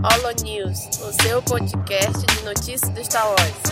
[0.00, 3.62] Holo News, o seu podcast de notícias do Star Wars.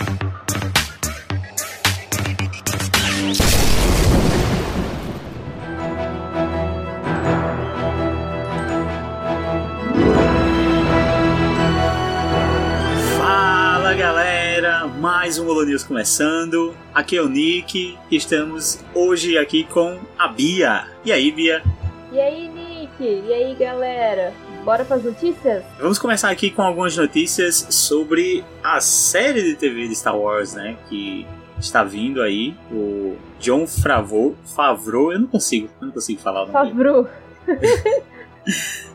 [13.17, 16.75] Fala galera, mais um Holo News começando.
[16.93, 20.87] Aqui é o Nick e estamos hoje aqui com a Bia.
[21.05, 21.63] E aí, Bia?
[22.11, 23.01] E aí, Nick?
[23.01, 24.33] E aí, galera?
[24.67, 25.63] Bora para as notícias?
[25.79, 30.75] Vamos começar aqui com algumas notícias sobre a série de TV de Star Wars, né?
[30.89, 31.25] Que
[31.57, 32.53] está vindo aí.
[32.69, 34.35] O John Favreau.
[34.43, 36.69] Favreau, eu não consigo, eu não consigo falar o nome.
[36.69, 37.07] Favreau.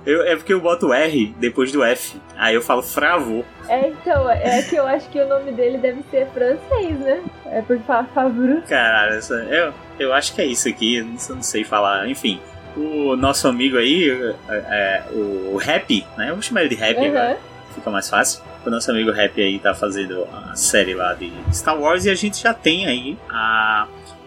[0.04, 2.20] Eu, é porque eu boto R depois do F.
[2.36, 3.44] Aí eu falo Fravô.
[3.68, 7.22] É, então, é que eu acho que o nome dele deve ser francês, né?
[7.46, 8.62] É porque fala Favreau.
[8.62, 12.08] Caralho, essa, eu, eu acho que é isso aqui, eu não sei falar.
[12.08, 12.40] Enfim,
[12.76, 14.10] o nosso amigo aí,
[14.48, 16.30] é, é, o Happy, né?
[16.30, 17.08] Eu vou chamar ele de Happy Uhum.
[17.08, 17.38] agora,
[17.74, 18.42] fica mais fácil.
[18.64, 22.14] O nosso amigo Happy aí tá fazendo a série lá de Star Wars e a
[22.14, 23.86] gente já tem aí a,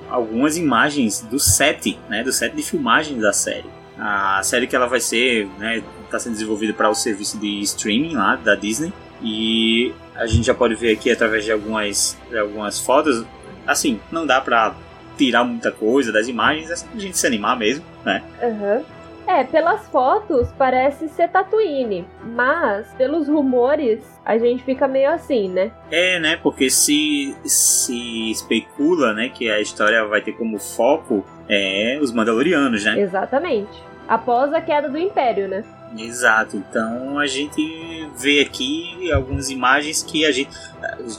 [0.10, 2.24] algumas imagens do set, né?
[2.24, 3.66] Do set de filmagem da série.
[3.98, 5.82] A série que ela vai ser, né?
[6.12, 10.54] Tá sendo desenvolvida para o serviço de streaming lá da Disney e a gente já
[10.54, 13.24] pode ver aqui através de algumas, de algumas fotos.
[13.66, 14.76] Assim, não dá pra
[15.16, 18.24] tirar muita coisa das imagens, é só pra gente se animar mesmo, né?
[18.42, 18.84] Aham.
[19.28, 25.72] É, pelas fotos parece ser Tatooine, mas pelos rumores a gente fica meio assim, né?
[25.90, 26.38] É, né?
[26.42, 32.84] Porque se, se especula, né, que a história vai ter como foco é, os Mandalorianos,
[32.84, 33.00] né?
[33.00, 33.84] Exatamente.
[34.08, 35.64] Após a queda do Império, né?
[35.98, 36.58] Exato.
[36.58, 40.50] Então a gente vê aqui algumas imagens que a gente,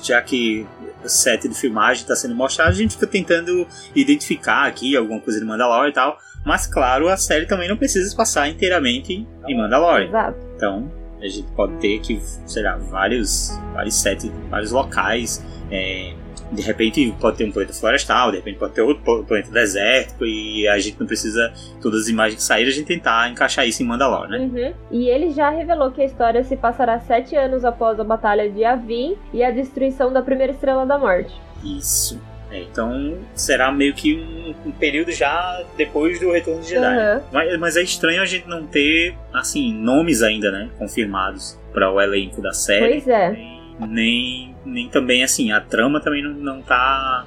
[0.02, 0.66] já que
[1.04, 5.38] o set de filmagem está sendo mostrado, a gente fica tentando identificar aqui alguma coisa
[5.38, 6.18] de Mandalorian e tal.
[6.44, 10.08] Mas claro, a série também não precisa se passar inteiramente em Mandalorian.
[10.08, 10.38] Exato.
[10.56, 15.44] Então, a gente pode ter aqui, sei lá, vários, vários sets, vários locais.
[15.70, 16.14] é,
[16.52, 20.24] de repente pode ter um planeta florestal, de repente pode ter outro pla- planeta desértico
[20.24, 23.82] e a gente não precisa, todas as imagens que saírem, a gente tentar encaixar isso
[23.82, 24.38] em Mandalore, né?
[24.38, 24.74] Uhum.
[24.90, 28.60] E ele já revelou que a história se passará sete anos após a Batalha de
[28.60, 31.34] Yavin e a destruição da primeira Estrela da Morte.
[31.64, 32.20] Isso.
[32.48, 36.84] É, então será meio que um, um período já depois do Retorno de Jedi.
[36.96, 37.22] Aham.
[37.32, 40.70] Mas, mas é estranho a gente não ter, assim, nomes ainda, né?
[40.78, 43.00] Confirmados para o elenco da série.
[43.00, 43.30] Pois é.
[43.32, 47.26] Nem, nem, nem também, assim, a trama também não, não tá.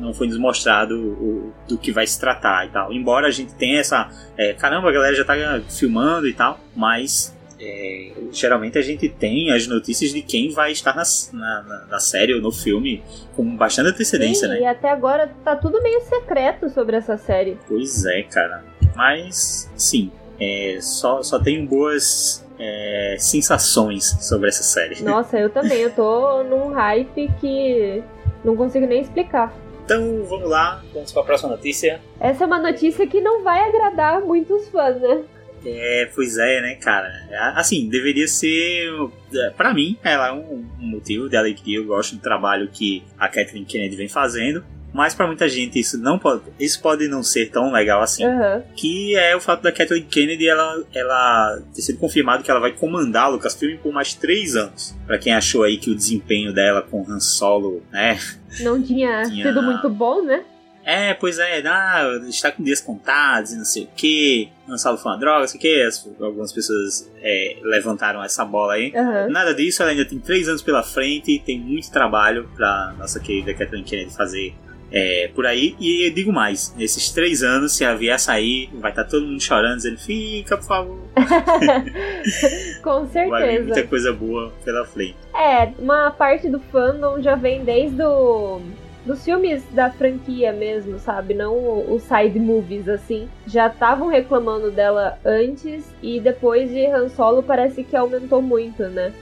[0.00, 2.92] Não foi nos mostrado o, do que vai se tratar e tal.
[2.92, 4.10] Embora a gente tenha essa.
[4.36, 5.34] é, caramba, a galera já tá
[5.70, 7.32] filmando e tal, mas.
[7.60, 11.98] é, geralmente a gente tem as notícias de quem vai estar na, na, na- na
[12.00, 13.00] série ou no filme
[13.36, 14.60] com bastante antecedência, Sim, né?
[14.62, 17.56] e até agora tá tudo meio secreto sobre essa série.
[17.68, 18.64] Pois é, cara.
[18.96, 20.10] Mas, sim,
[20.40, 25.02] é, só, só tenho boas é, sensações sobre essa série.
[25.02, 25.80] Nossa, eu também.
[25.80, 28.02] Eu tô num hype que
[28.44, 29.52] não consigo nem explicar.
[29.84, 32.00] Então, vamos lá, vamos para a próxima notícia.
[32.20, 35.24] Essa é uma notícia que não vai agradar muitos fãs, né?
[35.64, 37.08] É, pois é, né, cara?
[37.54, 38.88] Assim, deveria ser.
[39.34, 43.28] é, Pra mim, ela é um, motivo dela que eu gosto do trabalho que a
[43.28, 44.64] Kathleen Kennedy vem fazendo.
[44.92, 46.42] Mas pra muita gente isso não pode.
[46.60, 48.24] Isso pode não ser tão legal assim.
[48.24, 48.62] Aham.
[48.76, 52.72] Que é o fato da Kathleen Kennedy ela, ela ter sido confirmado que ela vai
[52.72, 54.94] comandar o Lucasfilm por mais três anos.
[55.06, 58.18] Pra quem achou aí que o desempenho dela com Han Solo, né?
[58.60, 60.44] Não tinha, Tinha- sido muito bom, né?
[60.84, 64.48] É, pois é, ah, está com dias contados e não sei o que.
[64.68, 65.88] Han Solo foi uma droga, não sei o que.
[66.24, 68.92] Algumas pessoas é, levantaram essa bola aí.
[68.94, 69.28] Aham.
[69.28, 73.54] Nada disso, ela ainda tem três anos pela frente, tem muito trabalho pra nossa querida
[73.54, 74.52] Kathleen Kennedy fazer
[74.92, 75.74] é, por aí.
[75.80, 79.40] E eu digo mais, nesses três anos, se ela vier sair, vai estar todo mundo
[79.40, 80.98] chorando, dizendo, fica, por favor.
[82.82, 83.64] Com Vai vir certeza.
[83.64, 85.16] muita coisa boa pela frente.
[85.34, 88.60] É, uma parte do fandom já vem desde o,
[89.04, 91.34] dos filmes da franquia mesmo, sabe?
[91.34, 93.28] Não os side movies, assim.
[93.46, 99.12] Já estavam reclamando dela antes e depois de Han Solo parece que aumentou muito, né?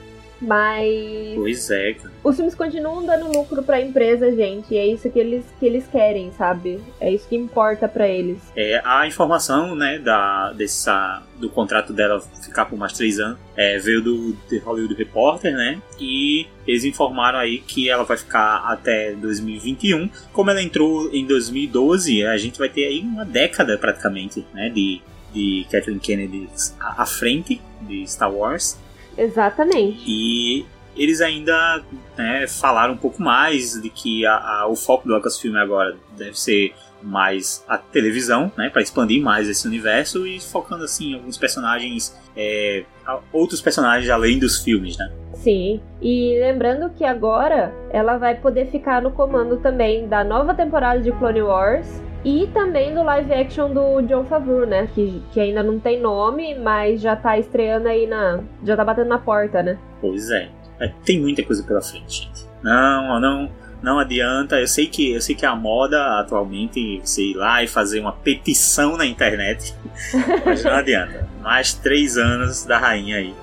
[0.41, 4.73] Mas Pois é, os filmes continuam dando lucro pra empresa, gente.
[4.73, 6.79] E é isso que eles, que eles querem, sabe?
[6.99, 8.41] É isso que importa pra eles.
[8.55, 13.77] É, a informação, né, da, dessa, do contrato dela ficar por mais três anos é,
[13.77, 15.79] veio do The Hollywood Reporter, né?
[15.99, 20.09] E eles informaram aí que ela vai ficar até 2021.
[20.33, 25.01] Como ela entrou em 2012, a gente vai ter aí uma década praticamente, né, de,
[25.31, 26.49] de Kathleen Kennedy
[26.79, 28.79] à frente de Star Wars.
[29.23, 30.03] Exatamente.
[30.07, 30.65] E
[30.95, 31.83] eles ainda
[32.17, 36.37] né, falaram um pouco mais de que a- a- o foco do Lucasfilm agora deve
[36.39, 41.37] ser mais a televisão, né, para expandir mais esse universo e focando assim em alguns
[41.37, 42.83] personagens é,
[43.31, 45.11] outros personagens além dos filmes, né?
[45.33, 51.01] Sim, e lembrando que agora ela vai poder ficar no comando também da nova temporada
[51.01, 54.87] de Clone Wars e também do live action do John Favreau, né?
[54.93, 58.41] Que, que ainda não tem nome, mas já tá estreando aí na.
[58.63, 59.77] Já tá batendo na porta, né?
[59.99, 60.49] Pois é.
[60.79, 62.45] é tem muita coisa pela frente, gente.
[62.61, 63.49] Não, não
[63.81, 64.59] não adianta.
[64.59, 68.95] Eu sei que eu sei que a moda atualmente ir lá e fazer uma petição
[68.95, 69.73] na internet,
[70.45, 71.29] mas não adianta.
[71.41, 73.33] Mais três anos da rainha aí.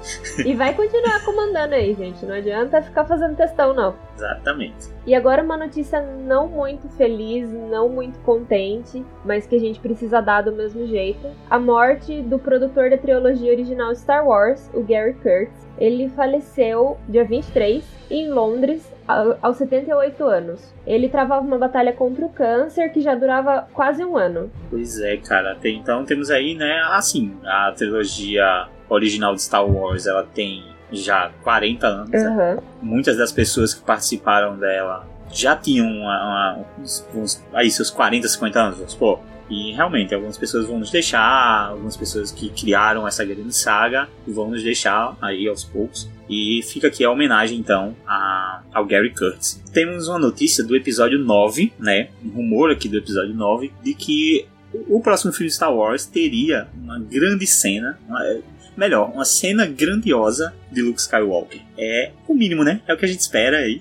[0.44, 2.24] E vai continuar comandando aí, gente.
[2.24, 3.96] Não adianta ficar fazendo testão, não.
[4.16, 4.88] Exatamente.
[5.04, 10.20] E agora uma notícia não muito feliz, não muito contente, mas que a gente precisa
[10.20, 11.28] dar do mesmo jeito.
[11.50, 15.66] A morte do produtor da trilogia original Star Wars, o Gary Kurtz.
[15.78, 18.87] Ele faleceu dia 23 em Londres
[19.42, 20.74] aos 78 anos.
[20.86, 24.50] Ele travava uma batalha contra o câncer que já durava quase um ano.
[24.70, 25.56] Pois é, cara.
[25.64, 31.86] Então temos aí, né, assim, a trilogia original de Star Wars, ela tem já 40
[31.86, 32.22] anos.
[32.22, 32.36] Uhum.
[32.36, 32.58] Né?
[32.82, 38.28] Muitas das pessoas que participaram dela já tinham uma, uma, uns, uns, aí seus 40,
[38.28, 39.20] 50 anos, vamos supor.
[39.50, 44.50] E realmente, algumas pessoas vão nos deixar, algumas pessoas que criaram essa grande saga vão
[44.50, 46.08] nos deixar aí aos poucos.
[46.28, 49.62] E fica aqui a homenagem, então, a, ao Gary Kurtz.
[49.72, 52.10] Temos uma notícia do episódio 9, né?
[52.22, 54.46] Um rumor aqui do episódio 9, de que
[54.88, 58.20] o próximo filme de Star Wars teria uma grande cena, uma,
[58.76, 61.60] melhor, uma cena grandiosa de Luke Skywalker.
[61.78, 62.80] É o mínimo, né?
[62.86, 63.80] É o que a gente espera aí.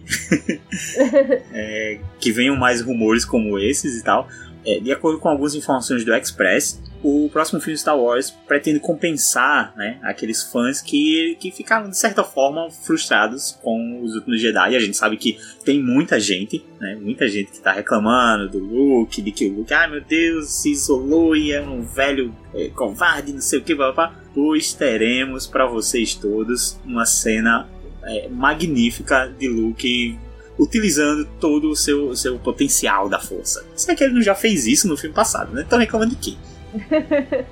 [1.53, 4.29] é, que venham mais rumores como esses e tal.
[4.67, 9.73] É, de acordo com algumas informações do Express, o próximo filme Star Wars pretende compensar
[9.77, 14.75] né, aqueles fãs que, que ficaram, de certa forma, frustrados com os últimos Jedi.
[14.75, 19.21] A gente sabe que tem muita gente, né, muita gente que está reclamando do Luke,
[19.21, 22.67] de que o Luke, ai ah, meu Deus, se isolou e é um velho é,
[22.67, 24.19] covarde, não sei o que, papá.
[24.33, 27.69] Pois teremos para vocês todos uma cena
[28.03, 30.19] é, magnífica de Luke
[30.57, 33.65] utilizando todo o seu, seu potencial da força.
[33.75, 35.63] Se é que ele não já fez isso no filme passado, né?
[35.65, 36.37] Então reclamando de quê?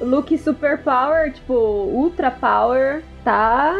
[0.00, 3.76] Luke Super Power, tipo, Ultra Power, tá.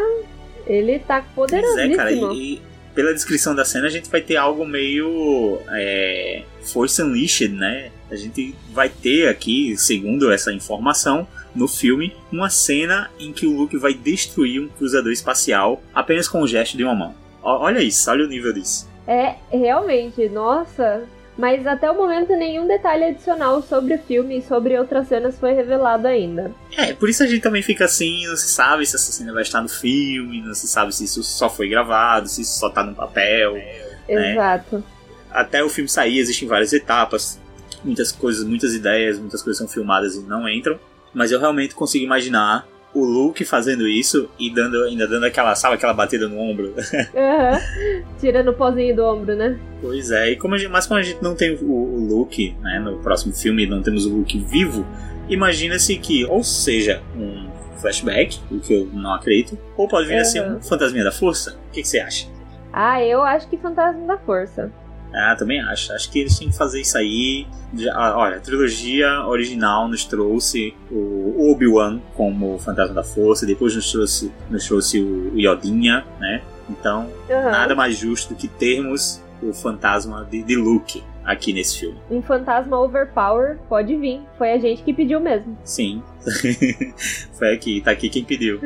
[0.67, 1.87] Ele tá poderosíssimo.
[1.87, 2.61] Pois é, cara, e,
[2.93, 5.59] pela descrição da cena a gente vai ter algo meio.
[5.69, 7.91] É, Force Unleashed, né?
[8.09, 13.55] A gente vai ter aqui, segundo essa informação, no filme, uma cena em que o
[13.55, 17.15] Luke vai destruir um cruzador espacial apenas com o gesto de uma mão.
[17.43, 18.89] Olha isso, olha o nível disso.
[19.07, 21.03] É, realmente, nossa.
[21.37, 25.53] Mas até o momento nenhum detalhe adicional sobre o filme e sobre outras cenas foi
[25.53, 26.51] revelado ainda.
[26.77, 29.41] É, por isso a gente também fica assim, não se sabe se essa cena vai
[29.41, 32.83] estar no filme, não se sabe se isso só foi gravado, se isso só tá
[32.83, 33.53] no papel.
[33.53, 34.33] Né?
[34.33, 34.83] Exato.
[35.31, 37.39] Até o filme sair existem várias etapas,
[37.83, 40.77] muitas coisas, muitas ideias, muitas coisas são filmadas e não entram.
[41.13, 45.75] Mas eu realmente consigo imaginar o Luke fazendo isso e dando, ainda dando aquela, sabe,
[45.75, 46.73] aquela batida no ombro.
[47.11, 48.03] Uhum.
[48.19, 49.57] Tirando o pozinho do ombro, né?
[49.81, 52.79] Pois é, e como gente, mas como a gente não tem o, o Luke, né,
[52.79, 54.85] no próximo filme não temos o Luke vivo,
[55.27, 60.21] imagina-se que, ou seja, um flashback, o que eu não acredito, ou pode vir uhum.
[60.21, 61.57] a ser um fantasminha da força.
[61.69, 62.27] O que, que você acha?
[62.71, 64.71] Ah, eu acho que fantasma da força.
[65.13, 65.91] Ah, também acho.
[65.93, 67.47] Acho que eles têm que fazer isso aí.
[67.73, 73.91] Já, olha, a trilogia original nos trouxe o Obi-Wan como Fantasma da Força, depois nos
[73.91, 76.41] trouxe, nos trouxe o Yodinha, né?
[76.69, 77.51] Então, uhum.
[77.51, 81.97] nada mais justo do que termos o fantasma de, de Luke aqui nesse filme.
[82.09, 84.21] Um fantasma overpower pode vir.
[84.37, 85.57] Foi a gente que pediu mesmo.
[85.63, 86.01] Sim.
[87.33, 88.59] Foi aqui, tá aqui quem pediu.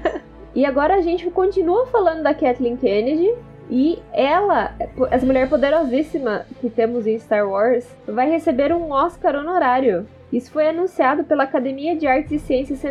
[0.54, 3.32] e agora a gente continua falando da Kathleen Kennedy,
[3.70, 4.74] e ela,
[5.10, 10.06] essa mulher poderosíssima que temos em Star Wars, vai receber um Oscar honorário.
[10.32, 12.82] Isso foi anunciado pela Academia de Artes e Ciências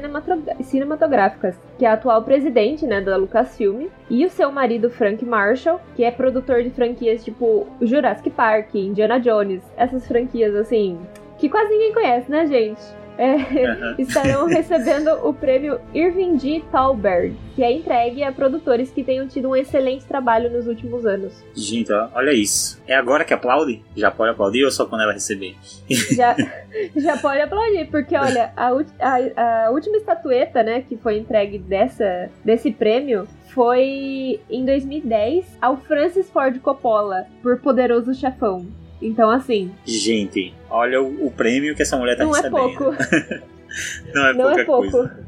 [0.62, 5.80] Cinematográficas, que é a atual presidente né, da Lucasfilm, e o seu marido Frank Marshall,
[5.96, 11.00] que é produtor de franquias tipo Jurassic Park, Indiana Jones, essas franquias assim,
[11.38, 12.82] que quase ninguém conhece, né, gente?
[13.18, 13.96] É, uhum.
[13.98, 16.64] estarão recebendo o prêmio Irving G.
[16.72, 21.34] Thalberg, que é entregue a produtores que tenham tido um excelente trabalho nos últimos anos.
[21.56, 22.82] Gente, olha isso.
[22.88, 23.84] É agora que aplaude?
[23.96, 25.56] Já pode aplaudir ou só quando ela receber?
[26.16, 26.36] Já,
[26.96, 28.70] já pode aplaudir, porque olha, a,
[29.00, 35.78] a, a última estatueta né, que foi entregue dessa, desse prêmio foi em 2010 ao
[35.78, 38.68] Francis Ford Coppola por Poderoso Chefão.
[39.02, 39.72] Então, assim.
[39.86, 42.60] Gente, olha o, o prêmio que essa mulher tá não é recebendo.
[42.60, 42.96] É pouco.
[44.14, 44.92] não é não é pouco.
[44.92, 45.28] Coisa.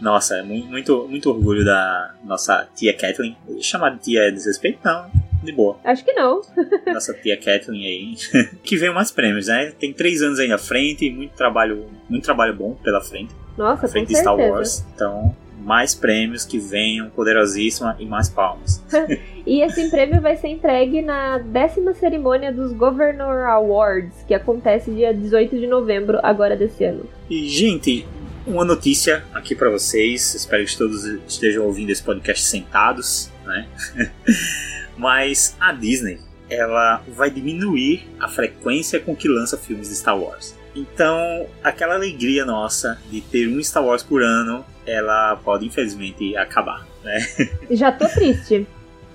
[0.00, 3.36] Nossa, é muito, muito orgulho da nossa tia Kathleen.
[3.60, 4.80] Chamar de tia é desrespeito?
[4.84, 5.10] Não,
[5.42, 5.78] de boa.
[5.84, 6.40] Acho que não.
[6.92, 8.14] nossa tia Kathleen aí.
[8.62, 9.72] que vem mais prêmios, né?
[9.78, 13.34] Tem três anos aí na frente, muito trabalho, muito trabalho bom pela frente.
[13.56, 14.36] Nossa, frente com de Star.
[14.36, 14.84] Wars.
[14.94, 18.82] Então, mais prêmios que venham, poderosíssima e mais palmas.
[19.44, 25.12] E esse prêmio vai ser entregue na décima cerimônia dos Governor Awards, que acontece dia
[25.12, 27.04] 18 de novembro, agora desse ano.
[27.28, 28.06] E, gente,
[28.46, 30.34] uma notícia aqui pra vocês.
[30.34, 33.66] Espero que todos estejam ouvindo esse podcast sentados, né?
[34.96, 40.54] Mas a Disney, ela vai diminuir a frequência com que lança filmes de Star Wars.
[40.74, 46.86] Então, aquela alegria nossa de ter um Star Wars por ano, ela pode infelizmente acabar,
[47.02, 47.18] né?
[47.70, 48.66] Já tô triste.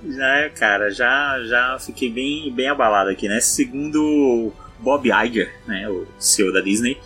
[0.08, 3.40] Já, cara, já, já fiquei bem, bem abalado aqui, né?
[3.40, 6.98] Segundo Bob Iger, né, o CEO da Disney,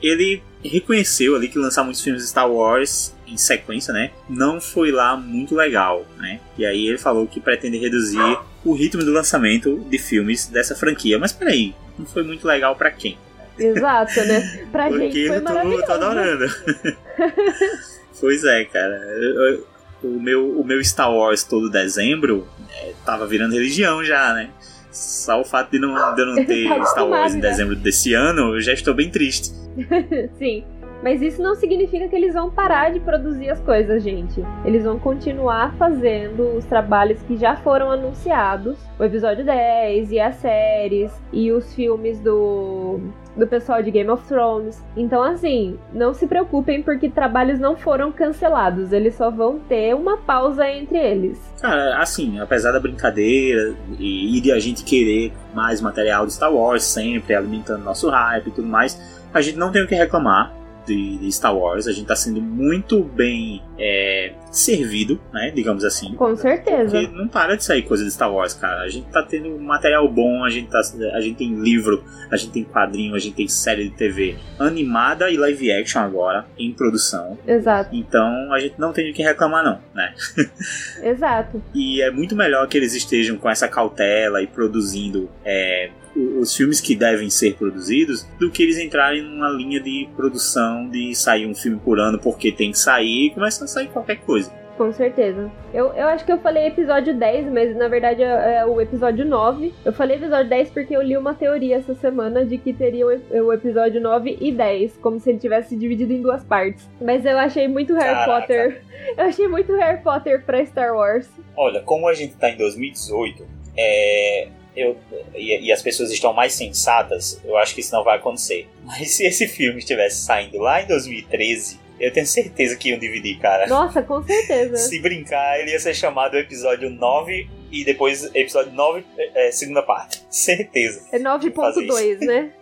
[0.00, 4.92] ele reconheceu ali que lançar muitos filmes de Star Wars em sequência, né, não foi
[4.92, 6.40] lá muito legal, né?
[6.56, 11.18] E aí ele falou que pretende reduzir o ritmo do lançamento de filmes dessa franquia.
[11.18, 13.18] Mas peraí, não foi muito legal pra quem?
[13.58, 14.66] Exato, né?
[14.70, 16.46] Pra gente Porque foi eu tô, tô adorando.
[18.20, 18.94] pois é, cara.
[18.96, 19.66] Eu- eu-
[20.02, 24.50] o, meu, o meu Star Wars todo dezembro é, tava virando religião já, né?
[24.92, 28.54] Só o fato de, não, de eu não ter Star Wars em dezembro desse ano,
[28.54, 29.52] eu já estou bem triste.
[30.38, 30.64] Sim.
[31.06, 34.42] Mas isso não significa que eles vão parar de produzir as coisas, gente.
[34.64, 40.34] Eles vão continuar fazendo os trabalhos que já foram anunciados, o episódio 10 e as
[40.34, 42.98] séries e os filmes do
[43.36, 44.82] do pessoal de Game of Thrones.
[44.96, 50.16] Então assim, não se preocupem porque trabalhos não foram cancelados, eles só vão ter uma
[50.16, 51.38] pausa entre eles.
[51.60, 56.82] Cara, assim, apesar da brincadeira e, de a gente querer mais material de Star Wars
[56.82, 59.00] sempre, alimentando nosso hype e tudo mais,
[59.32, 61.86] a gente não tem o que reclamar de, de Star Wars.
[61.86, 65.50] A gente tá sendo muito bem é, servido, né?
[65.54, 66.14] Digamos assim.
[66.14, 66.98] Com certeza.
[66.98, 68.82] Porque não para de sair coisa de Star Wars, cara.
[68.82, 70.80] A gente tá tendo material bom, a gente, tá,
[71.14, 75.30] a gente tem livro, a gente tem quadrinho, a gente tem série de TV animada
[75.30, 77.38] e live action agora em produção.
[77.46, 80.14] Exato, Então a gente não tem o que reclamar, não, né?
[81.02, 81.62] exato.
[81.74, 86.80] E é muito melhor que eles estejam com essa cautela e produzindo é, os filmes
[86.80, 91.54] que devem ser produzidos do que eles entrarem numa linha de produção de sair um
[91.54, 94.45] filme por ano porque tem que sair e começa a sair qualquer coisa.
[94.76, 95.50] Com certeza.
[95.72, 99.24] Eu, eu acho que eu falei episódio 10, mas na verdade é, é o episódio
[99.24, 99.72] 9.
[99.84, 103.10] Eu falei episódio 10 porque eu li uma teoria essa semana de que teria o,
[103.10, 106.88] o episódio 9 e 10, como se ele tivesse dividido em duas partes.
[107.00, 108.40] Mas eu achei muito Harry Caraca.
[108.40, 108.82] Potter.
[109.16, 111.28] Eu achei muito Harry Potter pra Star Wars.
[111.56, 114.96] Olha, como a gente tá em 2018, é, eu,
[115.34, 118.68] e, e as pessoas estão mais sensatas, eu acho que isso não vai acontecer.
[118.84, 123.38] Mas se esse filme estivesse saindo lá em 2013, eu tenho certeza que iam dividir,
[123.38, 123.66] cara.
[123.66, 124.76] Nossa, com certeza.
[124.76, 130.24] Se brincar, ele ia ser chamado episódio 9 e depois episódio 9, é, segunda parte.
[130.30, 131.06] Certeza.
[131.12, 132.52] É fazer 9.2, né?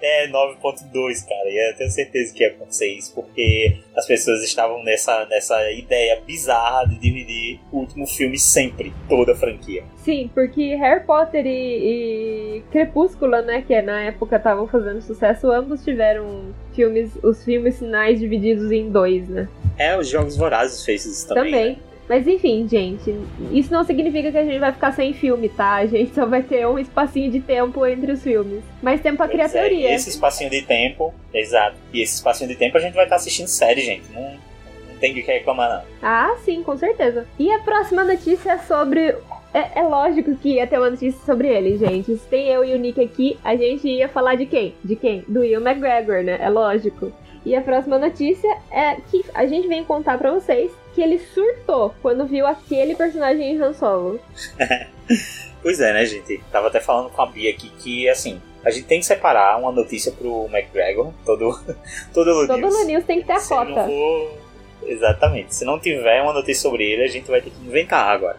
[0.00, 1.48] É 9.2, cara.
[1.48, 6.20] E eu tenho certeza que ia acontecer isso, porque as pessoas estavam nessa, nessa ideia
[6.26, 9.84] bizarra de dividir o último filme sempre, toda a franquia.
[9.98, 15.84] Sim, porque Harry Potter e, e Crepúsculo, né, que na época estavam fazendo sucesso, ambos
[15.84, 19.48] tiveram filmes, os filmes finais divididos em dois, né?
[19.78, 21.44] É, os Jogos Vorazes fez isso também.
[21.44, 21.70] Também.
[21.70, 21.76] né?
[22.08, 23.16] Mas enfim, gente,
[23.52, 25.76] isso não significa que a gente vai ficar sem filme, tá?
[25.76, 28.62] A gente só vai ter um espacinho de tempo entre os filmes.
[28.82, 29.90] Mais tempo pra criar é, teoria.
[29.90, 31.76] e esse espacinho de tempo, exato.
[31.92, 34.12] E esse espacinho de tempo a gente vai estar assistindo série, gente.
[34.12, 35.82] Não, não tem de que reclamar, não.
[36.02, 37.26] Ah, sim, com certeza.
[37.38, 39.14] E a próxima notícia é sobre.
[39.54, 42.16] É, é lógico que ia ter uma notícia sobre ele, gente.
[42.16, 44.74] Se tem eu e o Nick aqui, a gente ia falar de quem?
[44.82, 45.24] De quem?
[45.28, 46.38] Do Ian McGregor, né?
[46.40, 47.12] É lógico.
[47.44, 51.94] E a próxima notícia é que a gente vem contar pra vocês que ele surtou
[52.00, 54.20] quando viu aquele personagem em Han Solo.
[55.62, 56.42] Pois é, né, gente?
[56.50, 59.70] Tava até falando com a Bia aqui que, assim, a gente tem que separar uma
[59.70, 61.56] notícia pro McGregor, todo,
[62.12, 63.84] todo Lu Todo News tem que ter a cota.
[63.84, 64.38] for...
[64.84, 65.54] Exatamente.
[65.54, 68.36] Se não tiver uma notícia sobre ele, a gente vai ter que inventar agora.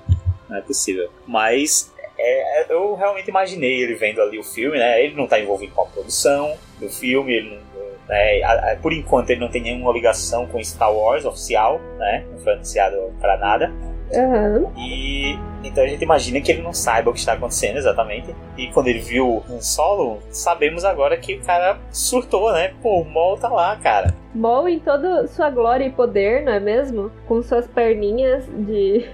[0.54, 1.10] Não é possível.
[1.26, 5.04] Mas é, é, eu realmente imaginei ele vendo ali o filme, né?
[5.04, 8.76] Ele não tá envolvido com a produção do filme, ele não, né?
[8.80, 12.24] Por enquanto ele não tem nenhuma ligação com Star Wars oficial, né?
[12.32, 13.74] Não foi anunciado pra nada.
[14.14, 14.72] Aham.
[14.78, 18.36] E então a gente imagina que ele não saiba o que está acontecendo exatamente.
[18.56, 22.76] E quando ele viu o Han Solo, sabemos agora que o cara surtou, né?
[22.80, 24.14] Pô, o Maul tá lá, cara.
[24.36, 27.12] Maul em toda sua glória e poder, não é mesmo?
[27.28, 29.10] Com suas perninhas de.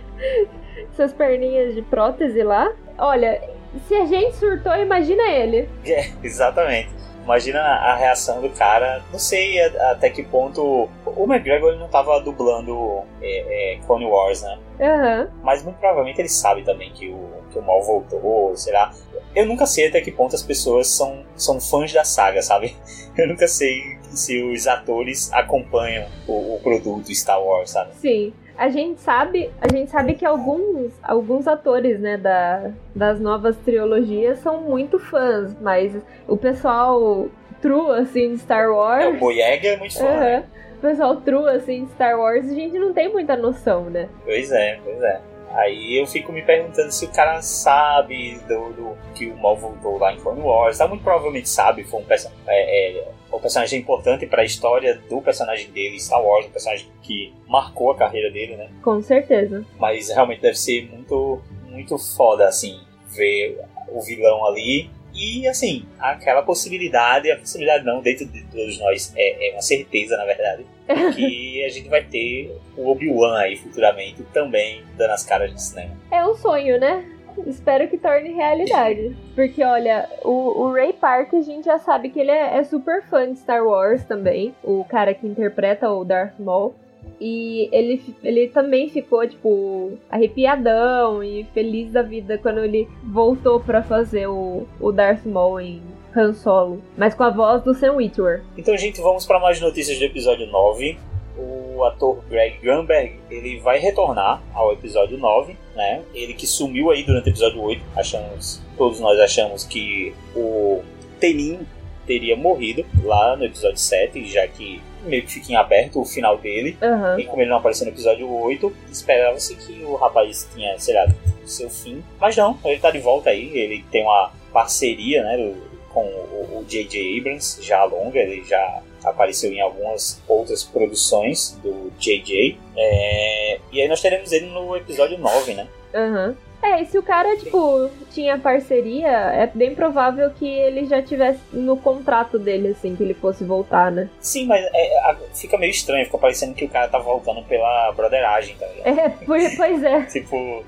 [0.96, 2.72] Suas perninhas de prótese lá.
[2.98, 3.42] Olha,
[3.88, 5.70] se a gente surtou, imagina ele.
[5.86, 6.90] É, exatamente.
[7.24, 9.04] Imagina a reação do cara.
[9.12, 10.90] Não sei até que ponto.
[11.06, 14.58] O McGregor ele não tava dublando é, é, Clone Wars, né?
[14.82, 15.30] Aham.
[15.44, 18.92] Mas muito provavelmente ele sabe também que o, que o Maul voltou, sei lá.
[19.36, 22.76] Eu nunca sei até que ponto as pessoas são, são fãs da saga, sabe?
[23.18, 27.94] Eu nunca sei se os atores acompanham o, o produto Star Wars, sabe?
[27.96, 33.56] Sim a gente sabe, a gente sabe que alguns, alguns atores, né, da, das novas
[33.56, 35.96] trilogias são muito fãs, mas
[36.28, 37.30] o pessoal
[37.62, 39.06] true, assim, de Star Wars...
[39.06, 40.20] É, o Boyega é muito fã, uhum.
[40.20, 40.44] né?
[40.78, 44.10] O pessoal true, assim, de Star Wars, a gente não tem muita noção, né?
[44.26, 45.22] Pois é, pois é.
[45.54, 49.98] Aí eu fico me perguntando se o cara sabe do, do que o Maul voltou
[49.98, 50.78] lá em Clone Wars.
[50.78, 52.06] Tá, muito provavelmente sabe, foi um,
[52.48, 56.88] é, é, um personagem importante para a história do personagem dele, Star Wars, um personagem
[57.02, 58.70] que marcou a carreira dele, né?
[58.82, 59.66] Com certeza.
[59.78, 66.42] Mas realmente deve ser muito, muito foda, assim, ver o vilão ali e assim, aquela
[66.42, 70.66] possibilidade, a possibilidade não, dentro de todos nós, é, é uma certeza, na verdade,
[71.14, 75.92] que a gente vai ter o Obi-Wan aí futuramente também dando as caras de cinema.
[76.10, 77.04] É um sonho, né?
[77.46, 79.16] Espero que torne realidade.
[79.36, 83.04] Porque, olha, o, o, Ray Park a gente já sabe que ele é, é super
[83.04, 84.54] fã de Star Wars também.
[84.64, 86.76] O cara que interpreta o Darth Maul.
[87.20, 93.84] E ele, ele também ficou, tipo, arrepiadão e feliz da vida quando ele voltou para
[93.84, 95.82] fazer o, o Darth Maul em
[96.16, 98.42] Han Solo, mas com a voz do Sam Witwer.
[98.58, 100.98] Então, gente, vamos para mais notícias do episódio 9.
[101.38, 106.02] O ator Greg Grunberg, ele vai retornar ao episódio 9, né?
[106.14, 107.82] Ele que sumiu aí durante o episódio 8.
[107.96, 110.82] Achamos, todos nós achamos que o
[111.18, 111.60] Tenin
[112.06, 116.38] teria morrido lá no episódio 7, já que meio que fica em aberto o final
[116.38, 116.78] dele.
[116.82, 117.20] Uhum.
[117.20, 121.08] E como ele não apareceu no episódio 8, esperava-se que o rapaz tinha, sei lá,
[121.46, 122.04] seu fim.
[122.20, 125.54] Mas não, ele tá de volta aí, ele tem uma parceria, né,
[125.90, 127.20] com o J.J.
[127.20, 132.58] Abrams, já longa, ele já apareceu em algumas outras produções do J.J.
[132.78, 133.60] É...
[133.72, 135.68] E aí nós teremos ele no episódio 9, né?
[135.94, 136.36] Uhum.
[136.62, 141.40] É, e se o cara, tipo, tinha parceria, é bem provável que ele já tivesse
[141.54, 144.10] no contrato dele, assim, que ele fosse voltar, né?
[144.20, 148.56] Sim, mas é, fica meio estranho, fica parecendo que o cara tá voltando pela brotheragem,
[148.56, 149.00] tá ligado?
[149.00, 150.02] É, pois é.
[150.12, 150.64] tipo,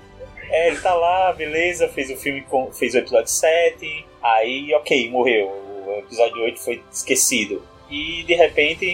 [0.50, 5.10] é, ele tá lá, beleza, fez o filme, com, fez o episódio 7, aí, ok,
[5.10, 5.48] morreu.
[5.88, 7.62] O episódio 8 foi esquecido.
[7.90, 8.86] E de repente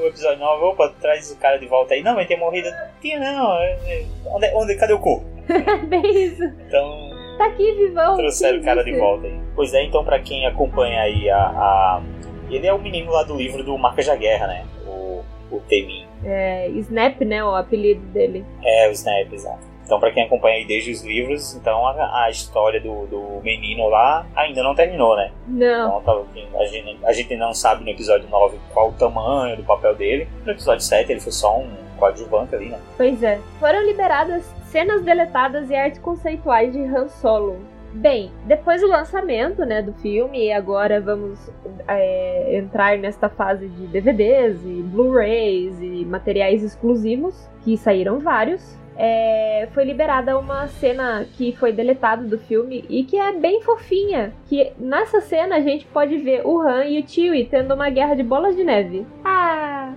[0.00, 2.02] o episódio 9, opa, traz o cara de volta aí.
[2.02, 2.68] Não, ele tem morrido.
[3.02, 3.52] Tinha não.
[3.58, 5.35] É, é, onde, onde, cadê o corpo?
[5.88, 6.44] Bem isso.
[6.44, 7.16] Então.
[7.38, 8.16] Tá aqui, vivão.
[8.16, 9.38] Trouxeram o cara de volta aí.
[9.54, 12.02] Pois é, então, pra quem acompanha aí a, a.
[12.50, 14.66] Ele é o menino lá do livro do Marcas da Guerra, né?
[14.86, 16.06] O, o Temin.
[16.24, 17.44] É, Snap, né?
[17.44, 18.44] O apelido dele.
[18.64, 19.76] É, o Snap, exato.
[19.86, 23.88] Então, para quem acompanha aí desde os livros, então a, a, história do, do menino
[23.88, 25.30] lá ainda não terminou, né?
[25.46, 26.00] Não.
[26.00, 29.62] Então, tá, a, gente, a gente não sabe no episódio 9 qual o tamanho do
[29.62, 30.28] papel dele.
[30.44, 32.80] No episódio 7 ele foi só um coadjuvante ali, né?
[32.96, 33.38] Pois é.
[33.60, 34.44] Foram liberadas
[34.76, 37.56] cenas deletadas e artes conceituais de Han Solo.
[37.94, 41.50] Bem, depois do lançamento né, do filme, agora vamos
[41.88, 48.78] é, entrar nesta fase de DVDs e Blu-rays e materiais exclusivos, que saíram vários.
[48.98, 54.34] É, foi liberada uma cena que foi deletada do filme e que é bem fofinha.
[54.46, 58.14] Que nessa cena a gente pode ver o Han e o Chewie tendo uma guerra
[58.14, 59.06] de bolas de neve.
[59.24, 59.94] Ah!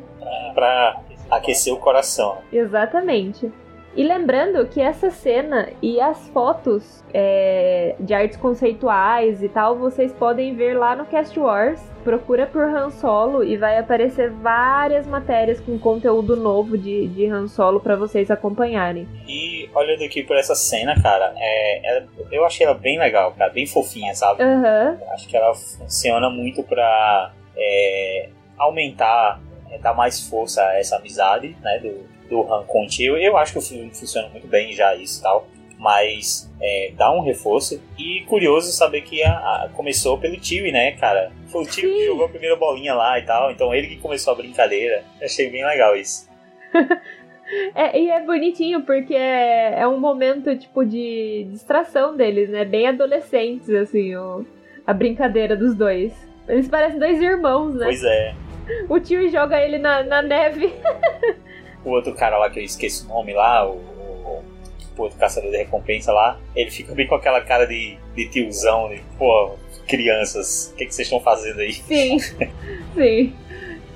[0.53, 2.37] Pra aquecer o coração.
[2.49, 3.51] Exatamente.
[3.95, 10.13] E lembrando que essa cena e as fotos é, de artes conceituais e tal, vocês
[10.13, 11.81] podem ver lá no Cast Wars.
[12.03, 17.47] Procura por Han Solo e vai aparecer várias matérias com conteúdo novo de, de Han
[17.47, 19.07] Solo para vocês acompanharem.
[19.27, 23.51] E olhando aqui por essa cena, cara, é, ela, eu achei ela bem legal, cara,
[23.51, 24.43] bem fofinha, sabe?
[24.43, 24.97] Uhum.
[25.13, 31.55] Acho que ela funciona muito pra é, aumentar, é, dar mais força a essa amizade,
[31.61, 33.17] né, do, do Han com o tio.
[33.17, 35.47] Eu acho que o filme funciona muito bem já isso e tal.
[35.77, 37.81] Mas é, dá um reforço.
[37.97, 41.31] E curioso saber que a, a, começou pelo tio, né, cara?
[41.47, 43.51] Foi o tio que jogou a primeira bolinha lá e tal.
[43.51, 45.03] Então ele que começou a brincadeira.
[45.21, 46.29] Achei bem legal isso.
[47.73, 52.63] É, e é bonitinho porque é, é, um momento tipo de distração deles, né?
[52.63, 54.45] Bem adolescentes, assim, o,
[54.85, 56.13] a brincadeira dos dois.
[56.47, 57.85] Eles parecem dois irmãos, né?
[57.85, 58.35] Pois é.
[58.87, 60.71] O tio joga ele na, na neve.
[61.83, 64.43] o outro cara lá que eu esqueço o nome lá, o, o,
[64.97, 68.89] o outro caçador de recompensa lá, ele fica bem com aquela cara de, de tiozão,
[68.89, 69.55] de pô,
[69.87, 71.73] crianças, o que, que vocês estão fazendo aí?
[71.73, 72.19] Sim,
[72.95, 73.33] sim.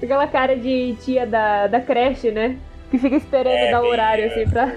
[0.02, 2.58] Aquela cara de tia da, da creche, né?
[2.92, 4.76] Que fica esperando é, dar o horário, assim, pra...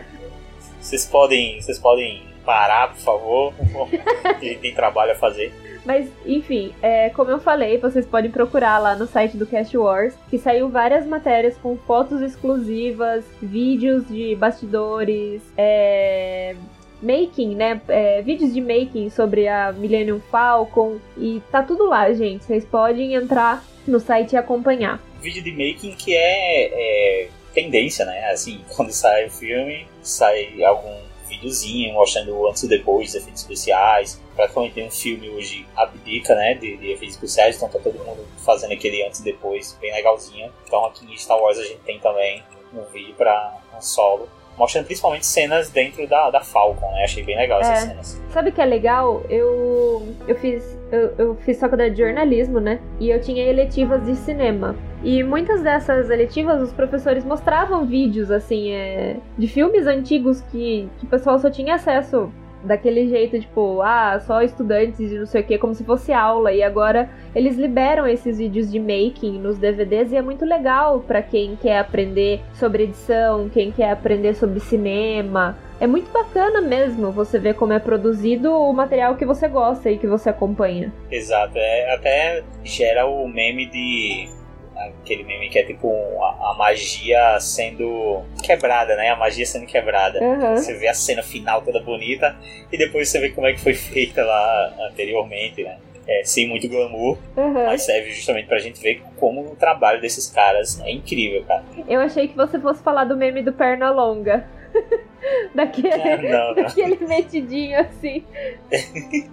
[0.80, 3.54] Vocês podem, vocês podem parar, por favor?
[4.24, 5.52] a gente tem trabalho a fazer.
[5.86, 10.14] Mas, enfim, é, como eu falei, vocês podem procurar lá no site do Cast Wars,
[10.28, 16.56] que saiu várias matérias com fotos exclusivas, vídeos de bastidores, é,
[17.00, 17.80] making, né?
[17.86, 20.98] É, vídeos de making sobre a Millennium Falcon.
[21.16, 22.44] E tá tudo lá, gente.
[22.44, 25.00] Vocês podem entrar no site e acompanhar.
[25.20, 28.30] Vídeo de making que é, é tendência, né?
[28.32, 31.05] Assim, quando sai o filme, sai algum
[31.36, 34.20] videozinho mostrando antes e depois efeitos especiais.
[34.34, 38.26] Praticamente tem um filme hoje abdica, né, de, de, efeitos especiais, então tá todo mundo
[38.44, 40.52] fazendo aquele antes e depois, bem legalzinho.
[40.66, 42.42] Então aqui em Star Wars a gente tem também
[42.74, 47.04] um vídeo para um solo mostrando principalmente cenas dentro da, da Falcon, né?
[47.04, 47.62] Achei bem legal é.
[47.62, 48.22] essas cenas.
[48.32, 49.22] Sabe o que é legal?
[49.28, 52.80] Eu, eu fiz eu, eu fiz faculdade de jornalismo, né?
[53.00, 54.76] E eu tinha eletivas de cinema.
[55.02, 61.06] E muitas dessas eletivas, os professores mostravam vídeos, assim, é, de filmes antigos que, que
[61.06, 62.30] o pessoal só tinha acesso
[62.64, 66.52] daquele jeito, tipo, ah, só estudantes e não sei o que, como se fosse aula.
[66.52, 71.22] E agora eles liberam esses vídeos de making nos DVDs e é muito legal para
[71.22, 75.56] quem quer aprender sobre edição, quem quer aprender sobre cinema.
[75.80, 79.98] É muito bacana mesmo você ver como é produzido o material que você gosta e
[79.98, 80.92] que você acompanha.
[81.10, 84.28] Exato, é, até gera o meme de
[84.76, 85.88] aquele meme que é tipo
[86.22, 89.10] a, a, magia sendo quebrada, né?
[89.10, 90.20] A magia sendo quebrada.
[90.22, 90.56] Uhum.
[90.56, 92.36] Você vê a cena final toda bonita
[92.70, 95.78] e depois você vê como é que foi feita lá anteriormente, né?
[96.08, 97.66] É, sem muito glamour, uhum.
[97.66, 101.64] mas serve justamente pra gente ver como o trabalho desses caras é incrível, cara.
[101.88, 104.46] Eu achei que você fosse falar do meme do perna longa.
[105.54, 106.54] daquele, ah, não, não.
[106.54, 108.24] daquele metidinho assim.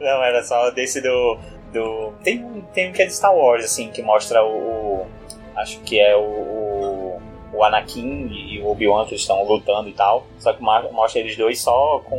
[0.00, 1.38] não, era só desse do
[1.74, 2.12] do.
[2.22, 5.02] Tem, tem um que é de Star Wars, assim, que mostra o.
[5.02, 5.06] o
[5.56, 7.22] acho que é o, o,
[7.52, 10.26] o Anakin e o Obi-Wan que estão lutando e tal.
[10.38, 12.16] Só que mostra eles dois só com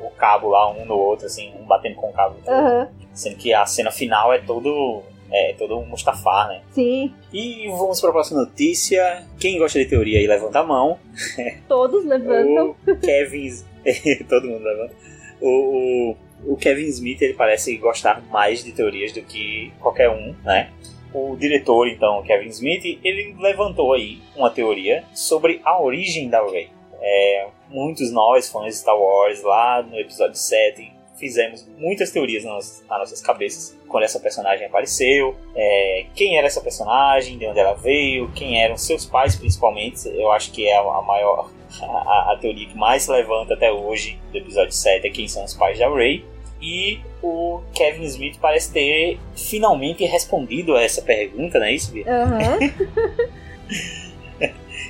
[0.00, 2.36] o cabo lá, um no outro, assim, um batendo com o cabo.
[2.46, 2.88] Uhum.
[3.14, 5.02] Sendo que a cena final é todo.
[5.30, 6.62] É todo um Mustafar, né?
[6.70, 7.12] Sim.
[7.32, 9.26] E vamos para a próxima notícia.
[9.38, 10.98] Quem gosta de teoria aí levanta a mão.
[11.68, 12.76] Todos levantam.
[12.86, 13.50] o Kevin.
[14.28, 14.94] todo mundo levanta.
[15.40, 20.34] O, o o Kevin Smith ele parece gostar mais de teorias do que qualquer um,
[20.44, 20.70] né?
[21.14, 26.68] O diretor, então, Kevin Smith, ele levantou aí uma teoria sobre a origem da Rey.
[27.00, 32.84] É, muitos nós, fãs de Star Wars, lá no episódio 7, fizemos muitas teorias nas,
[32.88, 37.74] nas nossas cabeças quando essa personagem apareceu, é, quem era essa personagem, de onde ela
[37.74, 40.08] veio, quem eram seus pais, principalmente.
[40.08, 41.50] Eu acho que é a maior
[41.82, 45.44] a, a, teoria que mais se levanta até hoje do episódio 7 é quem são
[45.44, 46.24] os pais da Rey.
[46.60, 52.06] E o Kevin Smith parece ter finalmente respondido a essa pergunta, não é isso, Bia?
[52.06, 53.66] Uhum.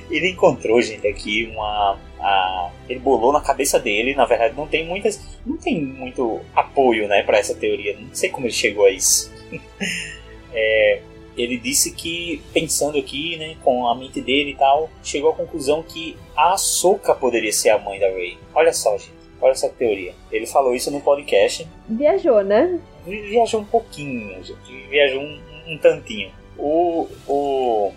[0.09, 1.99] ele encontrou, gente, aqui uma.
[2.19, 5.21] A, ele bolou na cabeça dele, na verdade não tem muitas.
[5.45, 7.97] Não tem muito apoio né, para essa teoria.
[7.99, 9.31] Não sei como ele chegou a isso.
[10.53, 11.01] é,
[11.37, 15.83] ele disse que, pensando aqui, né, com a mente dele e tal, chegou à conclusão
[15.83, 18.37] que a Ahsoka poderia ser a mãe da Rey.
[18.55, 19.17] Olha só, gente.
[19.39, 20.15] Olha essa teoria.
[20.31, 21.67] Ele falou isso no podcast.
[21.87, 22.79] Viajou, né?
[23.05, 24.87] Viajou um pouquinho, gente.
[24.89, 26.31] Viajou um, um tantinho.
[26.57, 27.93] O, o,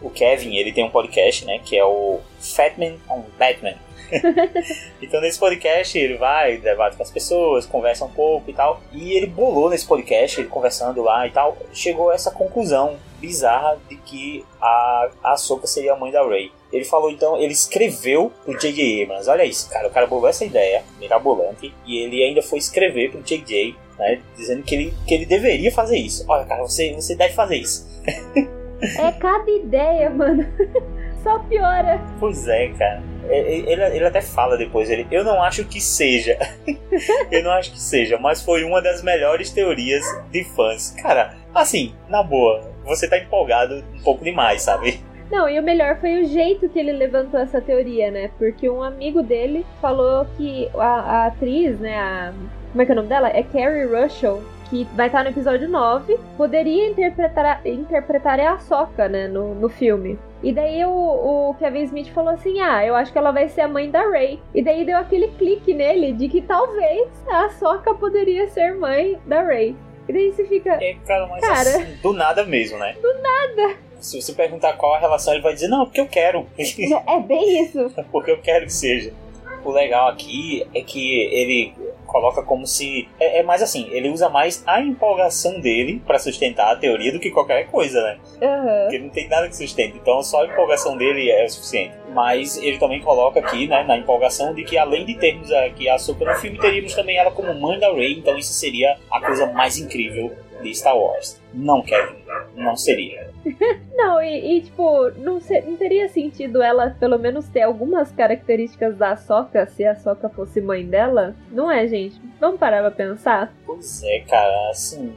[0.00, 1.60] o Kevin, ele tem um podcast, né?
[1.64, 3.74] Que é o Fatman on Batman.
[5.02, 8.80] então nesse podcast ele vai, debate com as pessoas, conversa um pouco e tal.
[8.92, 13.78] E ele bolou nesse podcast, ele conversando lá e tal, chegou a essa conclusão bizarra
[13.88, 16.52] de que a, a Soka seria a mãe da Rey.
[16.72, 19.04] Ele falou então, ele escreveu pro J.J.
[19.04, 23.10] Abrams, olha isso, cara, o cara bolou essa ideia, mirabolante, e ele ainda foi escrever
[23.10, 26.24] pro J.J., né, dizendo que ele, que ele deveria fazer isso.
[26.28, 27.86] Olha, cara, você, você deve fazer isso.
[28.80, 30.46] é cada ideia, mano.
[31.22, 32.00] Só piora.
[32.20, 33.02] Pois é, cara.
[33.28, 36.38] É, é, ele, ele até fala depois, ele, eu não acho que seja.
[37.30, 40.92] eu não acho que seja, mas foi uma das melhores teorias de fãs.
[41.02, 45.00] Cara, assim, na boa, você tá empolgado um pouco demais, sabe?
[45.30, 48.30] Não, e o melhor foi o jeito que ele levantou essa teoria, né?
[48.38, 52.32] Porque um amigo dele falou que a, a atriz, né, a,
[52.70, 53.28] como é que é o nome dela?
[53.28, 59.28] É Carrie Russell, que vai estar no episódio 9, poderia interpretar, interpretar a Ahsoka, né,
[59.28, 60.18] no, no filme.
[60.42, 63.62] E daí o, o, Kevin Smith falou assim: Ah, eu acho que ela vai ser
[63.62, 64.40] a mãe da Rey.
[64.54, 69.42] E daí deu aquele clique nele de que talvez a Ahsoka poderia ser mãe da
[69.42, 69.74] Rey.
[70.08, 70.74] E daí você fica.
[70.74, 72.94] É, cara, mas cara, assim, do nada mesmo, né?
[73.00, 73.76] Do nada.
[74.00, 76.46] Se você perguntar qual a relação, ele vai dizer: Não, porque eu quero.
[77.06, 77.90] É bem isso.
[78.12, 79.12] porque eu quero que seja.
[79.66, 81.74] O legal aqui é que ele
[82.06, 83.08] coloca como se.
[83.18, 87.18] É, é, mais assim, ele usa mais a empolgação dele para sustentar a teoria do
[87.18, 88.18] que qualquer coisa, né?
[88.40, 88.82] Uhum.
[88.82, 89.98] Porque não tem nada que sustente.
[90.00, 91.96] Então só a empolgação dele é o suficiente.
[92.14, 95.96] Mas ele também coloca aqui, né, na empolgação de que além de termos aqui a
[95.96, 98.12] Ahsoka no filme, teríamos também ela como mãe da Rey.
[98.12, 101.40] Então isso seria a coisa mais incrível de Star Wars.
[101.52, 102.16] Não, Kevin,
[102.54, 103.30] não seria.
[103.94, 108.96] não, e, e tipo, não, se, não, teria sentido ela pelo menos ter algumas características
[108.96, 111.34] da Soca se a Soca fosse mãe dela?
[111.50, 112.20] Não é, gente?
[112.40, 113.54] Vamos parar pra pensar?
[113.64, 115.14] Pois é, cara, assim.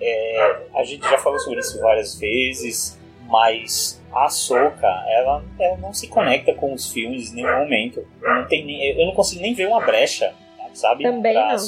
[0.00, 5.92] É, a gente já falou sobre isso várias vezes, mas a Soca, ela, ela não
[5.92, 8.06] se conecta com os filmes em nenhum momento.
[8.22, 10.32] Não tem nem, eu não consigo nem ver uma brecha
[10.78, 11.04] sabe?
[11.04, 11.58] Também pra não.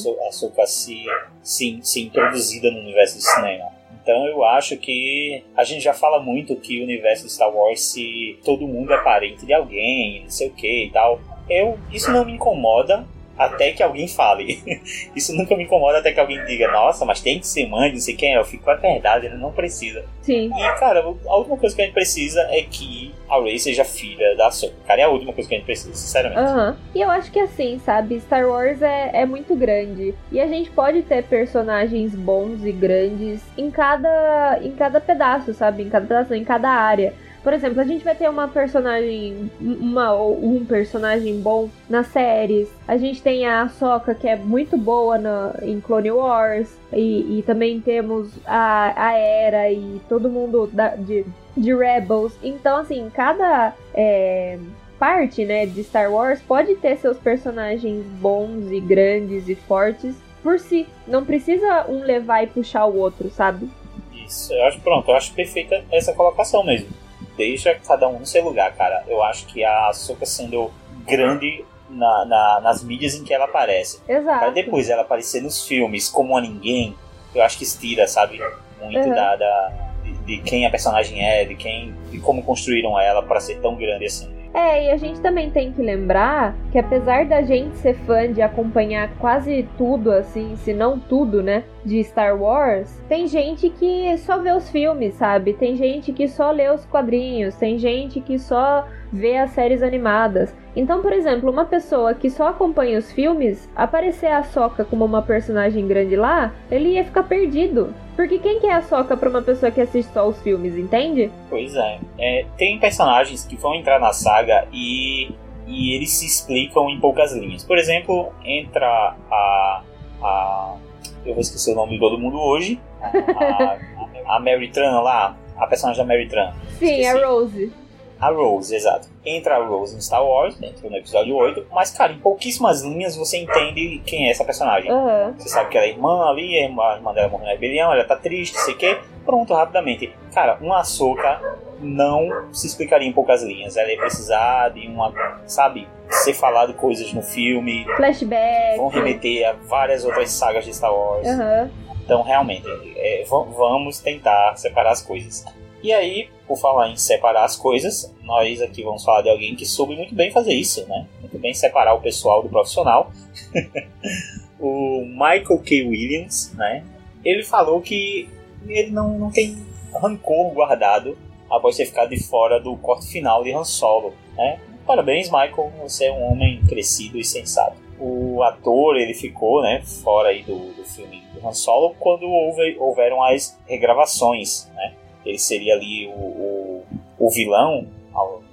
[0.66, 1.04] se,
[1.42, 3.80] se, se introduzida no universo do cinema.
[4.02, 7.80] Então eu acho que a gente já fala muito que o universo de Star Wars
[7.80, 11.20] se todo mundo é parente de alguém, não sei o que e tal.
[11.48, 13.06] Eu, isso não me incomoda,
[13.40, 14.62] até que alguém fale.
[15.16, 17.98] Isso nunca me incomoda até que alguém diga, nossa, mas tem que ser mãe, não
[17.98, 18.34] sei quem.
[18.34, 20.04] Eu fico, é verdade, ele não precisa.
[20.20, 20.50] Sim.
[20.54, 24.36] E, cara, a última coisa que a gente precisa é que a Rey seja filha
[24.36, 24.74] da Ahsoka.
[24.86, 26.52] Cara, é a última coisa que a gente precisa, sinceramente.
[26.52, 26.76] Uhum.
[26.94, 30.14] E eu acho que assim, sabe, Star Wars é, é muito grande.
[30.30, 35.82] E a gente pode ter personagens bons e grandes em cada, em cada pedaço, sabe?
[35.82, 37.14] Em cada pedaço, em cada área.
[37.42, 42.68] Por exemplo, a gente vai ter uma personagem, uma ou um personagem bom nas séries.
[42.86, 46.68] A gente tem a Ahsoka, que é muito boa na, em Clone Wars.
[46.92, 51.24] E, e também temos a, a Era e todo mundo da, de,
[51.56, 52.34] de Rebels.
[52.42, 54.58] Então, assim, cada é,
[54.98, 60.58] parte né, de Star Wars pode ter seus personagens bons e grandes e fortes por
[60.58, 60.86] si.
[61.06, 63.66] Não precisa um levar e puxar o outro, sabe?
[64.12, 66.99] Isso, eu acho pronto, eu acho perfeita essa colocação mesmo
[67.40, 69.02] deixa cada um no seu lugar, cara.
[69.08, 70.70] Eu acho que a Ahsoka sendo
[71.06, 73.98] grande na, na, nas mídias em que ela aparece.
[74.06, 74.38] Exato.
[74.38, 76.94] Pra depois ela aparecer nos filmes como a ninguém,
[77.34, 78.38] eu acho que estira, sabe?
[78.82, 79.14] Muito uhum.
[79.14, 79.72] da, da
[80.02, 83.74] de, de, quem a personagem é, de quem de como construíram ela para ser tão
[83.74, 84.30] grande assim.
[84.52, 88.42] É, e a gente também tem que lembrar que apesar da gente ser fã de
[88.42, 94.38] acompanhar quase tudo, assim, se não tudo, né, de Star Wars, tem gente que só
[94.38, 95.52] vê os filmes, sabe?
[95.52, 100.54] Tem gente que só lê os quadrinhos, tem gente que só vê as séries animadas.
[100.74, 105.22] Então, por exemplo, uma pessoa que só acompanha os filmes, aparecer a Soca como uma
[105.22, 107.92] personagem grande lá, ele ia ficar perdido.
[108.20, 111.32] Porque quem que é a Soca pra uma pessoa que assiste só os filmes, entende?
[111.48, 111.98] Pois é.
[112.18, 115.30] é tem personagens que vão entrar na saga e,
[115.66, 117.64] e eles se explicam em poucas linhas.
[117.64, 119.82] Por exemplo, entra a.
[120.22, 120.76] a
[121.24, 122.78] eu vou esquecer o nome de todo mundo hoje.
[123.00, 126.52] A, a, a Mary Tran lá, a personagem da Mary Tran.
[126.78, 127.06] Sim, Esqueci.
[127.06, 127.72] a Rose.
[128.20, 129.08] A Rose, exato.
[129.24, 133.16] Entra a Rose em Star Wars, dentro no episódio 8, mas, cara, em pouquíssimas linhas
[133.16, 134.92] você entende quem é essa personagem.
[134.92, 135.32] Uhum.
[135.38, 138.16] Você sabe que ela é irmã ali, a irmã dela morreu na rebelião, ela tá
[138.16, 138.98] triste, sei o quê.
[139.24, 140.12] Pronto, rapidamente.
[140.34, 141.40] Cara, uma açúcar
[141.80, 143.76] não se explicaria em poucas linhas.
[143.76, 145.12] Ela ia precisar de uma,
[145.46, 147.86] sabe, ser falado coisas no filme.
[147.96, 148.76] Flashback.
[148.76, 151.26] Vão remeter a várias outras sagas de Star Wars.
[151.26, 151.70] Uhum.
[152.04, 155.44] Então, realmente, é, vamos tentar separar as coisas.
[155.82, 159.64] E aí, por falar em separar as coisas, nós aqui vamos falar de alguém que
[159.64, 161.06] soube muito bem fazer isso, né?
[161.20, 163.12] Muito bem separar o pessoal do profissional.
[164.58, 165.86] o Michael K.
[165.86, 166.84] Williams, né?
[167.24, 168.28] Ele falou que
[168.66, 169.56] ele não, não tem
[169.94, 171.16] rancor guardado
[171.48, 174.58] após ter ficado de fora do corte final de Han Solo, né?
[174.84, 177.76] Parabéns, Michael, você é um homem crescido e sensato.
[177.96, 182.76] O ator, ele ficou, né, fora aí do, do filme do Han Solo quando houve,
[182.76, 184.94] houveram as regravações, né?
[185.24, 186.84] Ele seria ali o, o,
[187.18, 187.86] o vilão,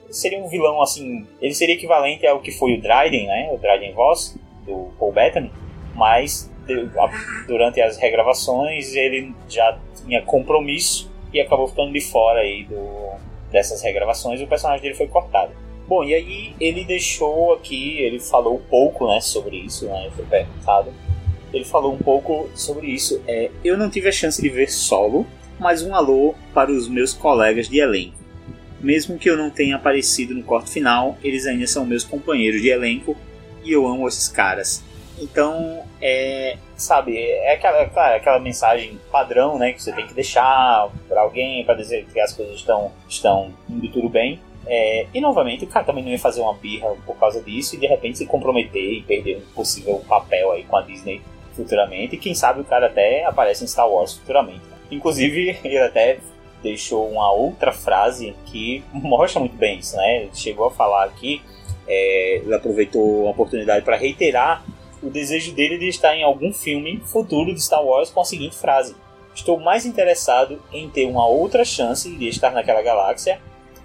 [0.10, 3.94] seria um vilão assim, ele seria equivalente ao que foi o Dryden, né, o Dryden
[3.94, 5.52] Voss, do Paul Bettany,
[5.96, 6.50] mas
[7.48, 13.12] durante as regravações ele já tinha compromisso e acabou ficando de fora aí do,
[13.52, 15.52] dessas regravações o personagem dele foi cortado.
[15.88, 20.94] Bom, e aí ele deixou aqui, ele falou pouco né, sobre isso, né, foi perguntado.
[21.54, 23.22] Ele falou um pouco sobre isso.
[23.26, 25.26] É, eu não tive a chance de ver solo,
[25.60, 28.16] mas um alô para os meus colegas de elenco.
[28.80, 32.70] Mesmo que eu não tenha aparecido no corte final, eles ainda são meus companheiros de
[32.70, 33.18] elenco
[33.64, 34.84] e eu amo esses caras.
[35.20, 40.06] Então, é, sabe, é aquela, é claro, é aquela mensagem padrão, né, que você tem
[40.06, 44.40] que deixar para alguém para dizer que as coisas estão estão indo tudo bem.
[44.68, 47.80] É, e novamente, o cara também não ia fazer uma birra por causa disso e
[47.80, 51.22] de repente se comprometer e perder um possível papel aí com a Disney
[51.56, 52.16] futuramente.
[52.16, 54.77] E quem sabe o cara até aparece em Star Wars futuramente.
[54.90, 56.20] Inclusive, ele até
[56.62, 60.24] deixou uma outra frase que mostra muito bem isso, né?
[60.24, 61.42] Ele chegou a falar aqui,
[61.88, 64.64] é, ele aproveitou a oportunidade para reiterar
[65.02, 68.56] o desejo dele de estar em algum filme futuro de Star Wars com a seguinte
[68.56, 68.96] frase:
[69.34, 73.40] Estou mais interessado em ter uma outra chance de estar naquela galáxia,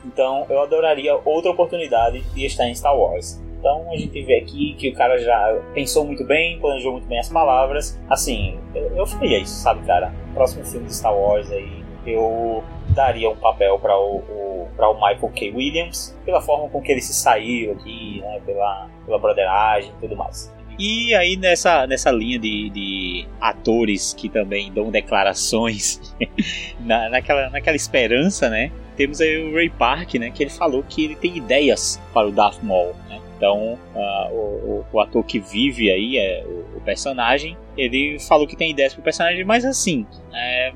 [0.04, 3.40] então eu adoraria outra oportunidade de estar em Star Wars.
[3.62, 7.20] Então a gente vê aqui que o cara já pensou muito bem, planejou muito bem
[7.20, 7.96] as palavras.
[8.10, 10.12] Assim, eu, faria isso, sabe, cara?
[10.34, 15.30] Próximo filme de Star Wars aí, eu daria um papel para o, o, o Michael
[15.32, 15.52] K.
[15.52, 20.16] Williams, pela forma com que ele se saiu aqui, né, pela, pela broderagem e tudo
[20.16, 20.52] mais.
[20.76, 26.00] E aí nessa, nessa linha de, de atores que também dão declarações
[26.80, 28.72] na, naquela, naquela esperança, né?
[28.96, 30.32] Temos aí o Ray Park, né?
[30.32, 33.20] Que ele falou que ele tem ideias para o Darth Maul, né?
[33.42, 38.54] Então, uh, o, o, ator que vive aí, é, o, o, personagem, ele falou que
[38.54, 40.72] tem ideias para o personagem, mas assim, é,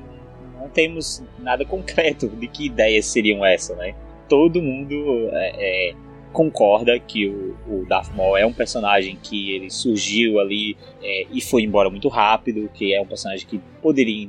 [0.59, 3.95] não temos nada concreto de que ideias seriam essas, né?
[4.27, 5.93] Todo mundo é, é,
[6.33, 11.39] concorda que o, o Darth Maul é um personagem que ele surgiu ali é, e
[11.39, 14.27] foi embora muito rápido, que é um personagem que poderia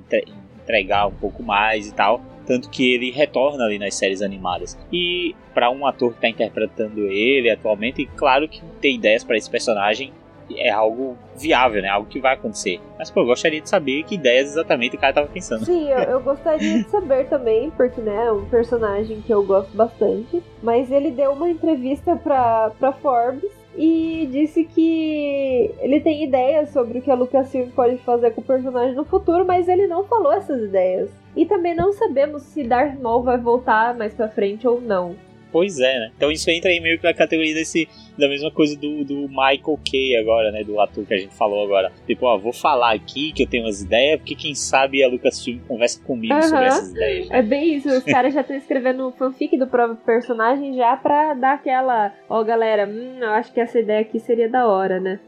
[0.62, 4.76] entregar um pouco mais e tal tanto que ele retorna ali nas séries animadas.
[4.90, 9.50] E para um ator que está interpretando ele atualmente, claro que ter ideias para esse
[9.50, 10.12] personagem
[10.56, 11.88] é algo viável, né?
[11.88, 12.80] Algo que vai acontecer.
[12.98, 15.66] Mas, pô, eu gostaria de saber que ideias exatamente o cara tava pensando.
[15.66, 19.76] Sim, eu, eu gostaria de saber também, porque, né, é um personagem que eu gosto
[19.76, 20.42] bastante.
[20.62, 26.98] Mas ele deu uma entrevista pra, pra Forbes e disse que ele tem ideias sobre
[26.98, 30.32] o que a Lucasfilm pode fazer com o personagem no futuro, mas ele não falou
[30.32, 31.08] essas ideias.
[31.36, 35.14] E também não sabemos se Darth Maul vai voltar mais pra frente ou não.
[35.50, 36.12] Pois é, né?
[36.16, 39.78] Então isso entra aí meio que na categoria desse, da mesma coisa do, do Michael
[39.88, 40.64] Kay agora, né?
[40.64, 41.92] Do ator que a gente falou agora.
[42.06, 45.58] Tipo, ó, vou falar aqui que eu tenho umas ideias, porque quem sabe a Lucasfilm
[45.66, 46.42] conversa comigo uhum.
[46.42, 47.28] sobre essas ideias.
[47.28, 47.38] Né?
[47.38, 51.54] É bem isso, os caras já estão escrevendo fanfic do próprio personagem já pra dar
[51.54, 55.20] aquela, ó galera, hum, eu acho que essa ideia aqui seria da hora, né?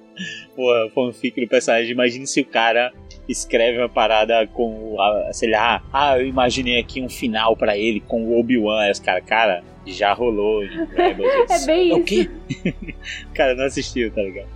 [0.55, 2.93] Porra, fanfic do personagem, imagine se o cara
[3.31, 4.97] escreve uma parada com,
[5.33, 8.81] sei lá, ah, eu imaginei aqui um final para ele com o Obi-Wan.
[8.83, 11.31] Aí os caras, cara, já rolou em Rebels.
[11.51, 11.97] é bem isso.
[11.97, 12.31] O quê?
[13.35, 14.49] cara, não assistiu, tá ligado?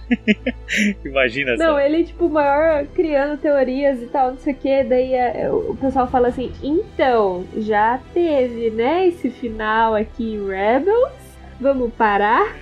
[1.05, 4.85] Imagina Não, ele, tipo, maior criando teorias e tal, não sei o que.
[4.85, 11.25] Daí é, o pessoal fala assim: então, já teve, né, esse final aqui em Rebels.
[11.61, 12.57] Vamos parar?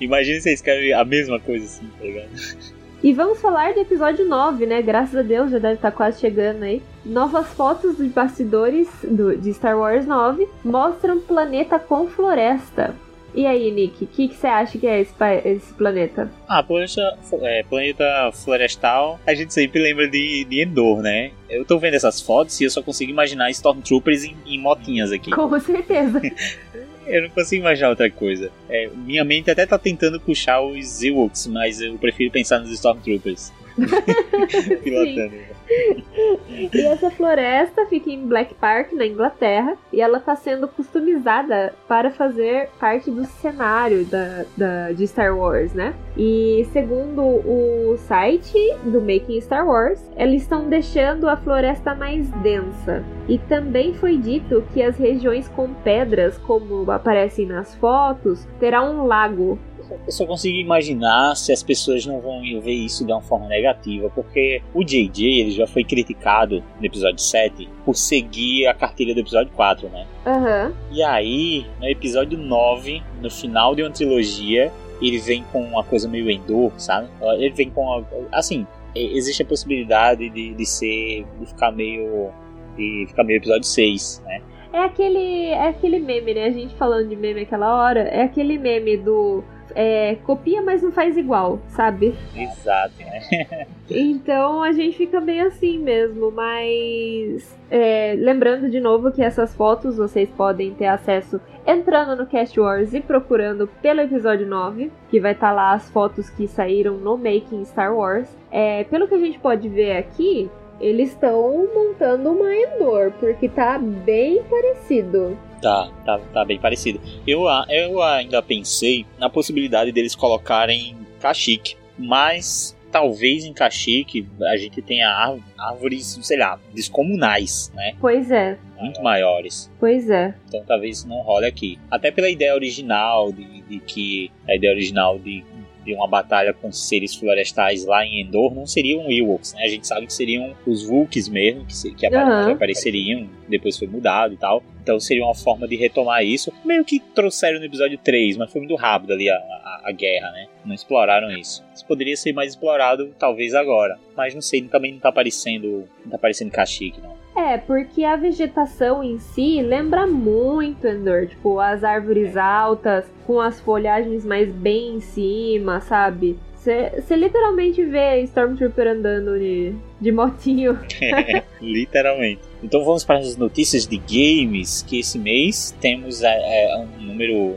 [0.00, 2.79] Imagina você escreve a mesma coisa assim, tá ligado?
[3.02, 4.82] E vamos falar do episódio 9, né?
[4.82, 6.82] Graças a Deus, já deve estar quase chegando aí.
[7.04, 12.94] Novas fotos dos bastidores do, de Star Wars 9 mostram planeta com floresta.
[13.34, 16.30] E aí, Nick, o que, que, você acha que é esse, esse planeta?
[16.46, 21.30] Ah, planeta, é, planeta florestal, a gente sempre lembra de, de Endor, né?
[21.48, 25.30] Eu tô vendo essas fotos e eu só consigo imaginar Stormtroopers em, em motinhas aqui.
[25.30, 26.20] Com certeza.
[27.14, 28.50] Eu não consigo imaginar outra coisa.
[28.68, 33.52] É, minha mente até tá tentando puxar os Ewoks, mas eu prefiro pensar nos Stormtroopers.
[36.72, 42.10] E essa floresta fica em Black Park, na Inglaterra, e ela está sendo customizada para
[42.10, 45.94] fazer parte do cenário da, da, de Star Wars, né?
[46.16, 53.04] E segundo o site do Making Star Wars, eles estão deixando a floresta mais densa.
[53.28, 59.06] E também foi dito que as regiões com pedras, como aparecem nas fotos, terá um
[59.06, 59.58] lago
[60.06, 64.10] eu só consigo imaginar se as pessoas não vão ver isso de uma forma negativa,
[64.14, 69.20] porque o JJ ele já foi criticado no episódio 7 por seguir a cartilha do
[69.20, 70.06] episódio 4, né?
[70.26, 70.74] Uhum.
[70.92, 76.08] E aí, no episódio 9, no final de uma trilogia, ele vem com uma coisa
[76.08, 77.08] meio Endor, sabe?
[77.38, 77.82] Ele vem com.
[77.82, 81.26] Uma, assim, existe a possibilidade de, de ser.
[81.38, 82.30] de ficar meio.
[82.76, 84.42] de ficar meio episódio 6, né?
[84.72, 86.44] É aquele, é aquele meme, né?
[86.44, 89.42] A gente falando de meme aquela hora, é aquele meme do
[89.74, 92.14] é, copia, mas não faz igual, sabe?
[92.34, 93.66] Exato, né?
[93.90, 97.58] então a gente fica bem assim mesmo, mas.
[97.70, 102.92] É, lembrando de novo que essas fotos vocês podem ter acesso entrando no Cast Wars
[102.94, 107.16] e procurando pelo episódio 9, que vai estar tá lá as fotos que saíram no
[107.16, 108.28] Making Star Wars.
[108.50, 113.78] É, pelo que a gente pode ver aqui, eles estão montando uma Endor, porque tá
[113.78, 115.36] bem parecido.
[115.60, 117.00] Tá, tá, tá bem parecido.
[117.26, 124.82] Eu, eu ainda pensei na possibilidade deles colocarem Kashyyyk, mas talvez em Kashyyyk a gente
[124.82, 127.94] tenha árvores, sei lá, descomunais, né?
[128.00, 128.58] Pois é.
[128.78, 129.70] Muito maiores.
[129.78, 130.34] Pois é.
[130.48, 131.78] Então talvez não role aqui.
[131.90, 135.44] Até pela ideia original de, de que a ideia original de
[135.84, 139.64] de uma batalha com seres florestais lá em Endor não seriam Ewoks, né?
[139.64, 142.52] A gente sabe que seriam os Vulks mesmo, que, que uhum.
[142.52, 144.62] apareceriam, depois foi mudado e tal.
[144.82, 146.52] Então seria uma forma de retomar isso.
[146.64, 150.30] Meio que trouxeram no episódio 3, mas foi muito rápido ali a, a, a guerra,
[150.32, 150.48] né?
[150.64, 151.64] Não exploraram isso.
[151.74, 153.98] Isso poderia ser mais explorado, talvez agora.
[154.16, 155.88] Mas não sei, também não tá aparecendo.
[156.04, 157.18] Não tá aparecendo Kashyyyk, não.
[157.36, 161.26] É, porque a vegetação em si lembra muito Endor.
[161.26, 166.38] Tipo, as árvores altas, com as folhagens mais bem em cima, sabe?
[166.60, 170.78] Você literalmente vê Stormtrooper andando de, de motinho.
[171.60, 172.42] literalmente.
[172.62, 177.56] Então vamos para as notícias de games, que esse mês temos é, é, um número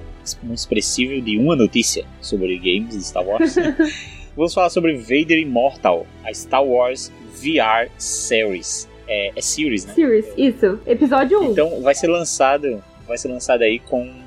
[0.54, 3.56] expressivo de uma notícia sobre games de Star Wars.
[4.36, 8.88] vamos falar sobre Vader Immortal, a Star Wars VR Series.
[9.08, 9.94] É, é Series, né?
[9.94, 10.80] Series, isso.
[10.86, 11.52] Episódio 1.
[11.52, 14.24] Então vai ser lançado, vai ser lançado aí com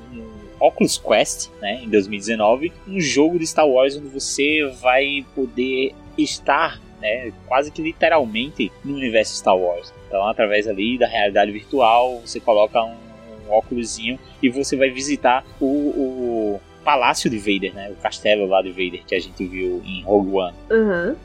[0.59, 6.79] Oculus Quest, né, em 2019, um jogo de Star Wars onde você vai poder estar
[6.99, 9.93] né, quase que literalmente no universo Star Wars.
[10.07, 12.95] Então, através ali da realidade virtual, você coloca um,
[13.47, 18.61] um óculosinho e você vai visitar o, o, palácio de Vader, né, o castelo lá
[18.61, 20.55] de Vader que a gente viu em Rogue One.
[20.71, 21.15] Uhum.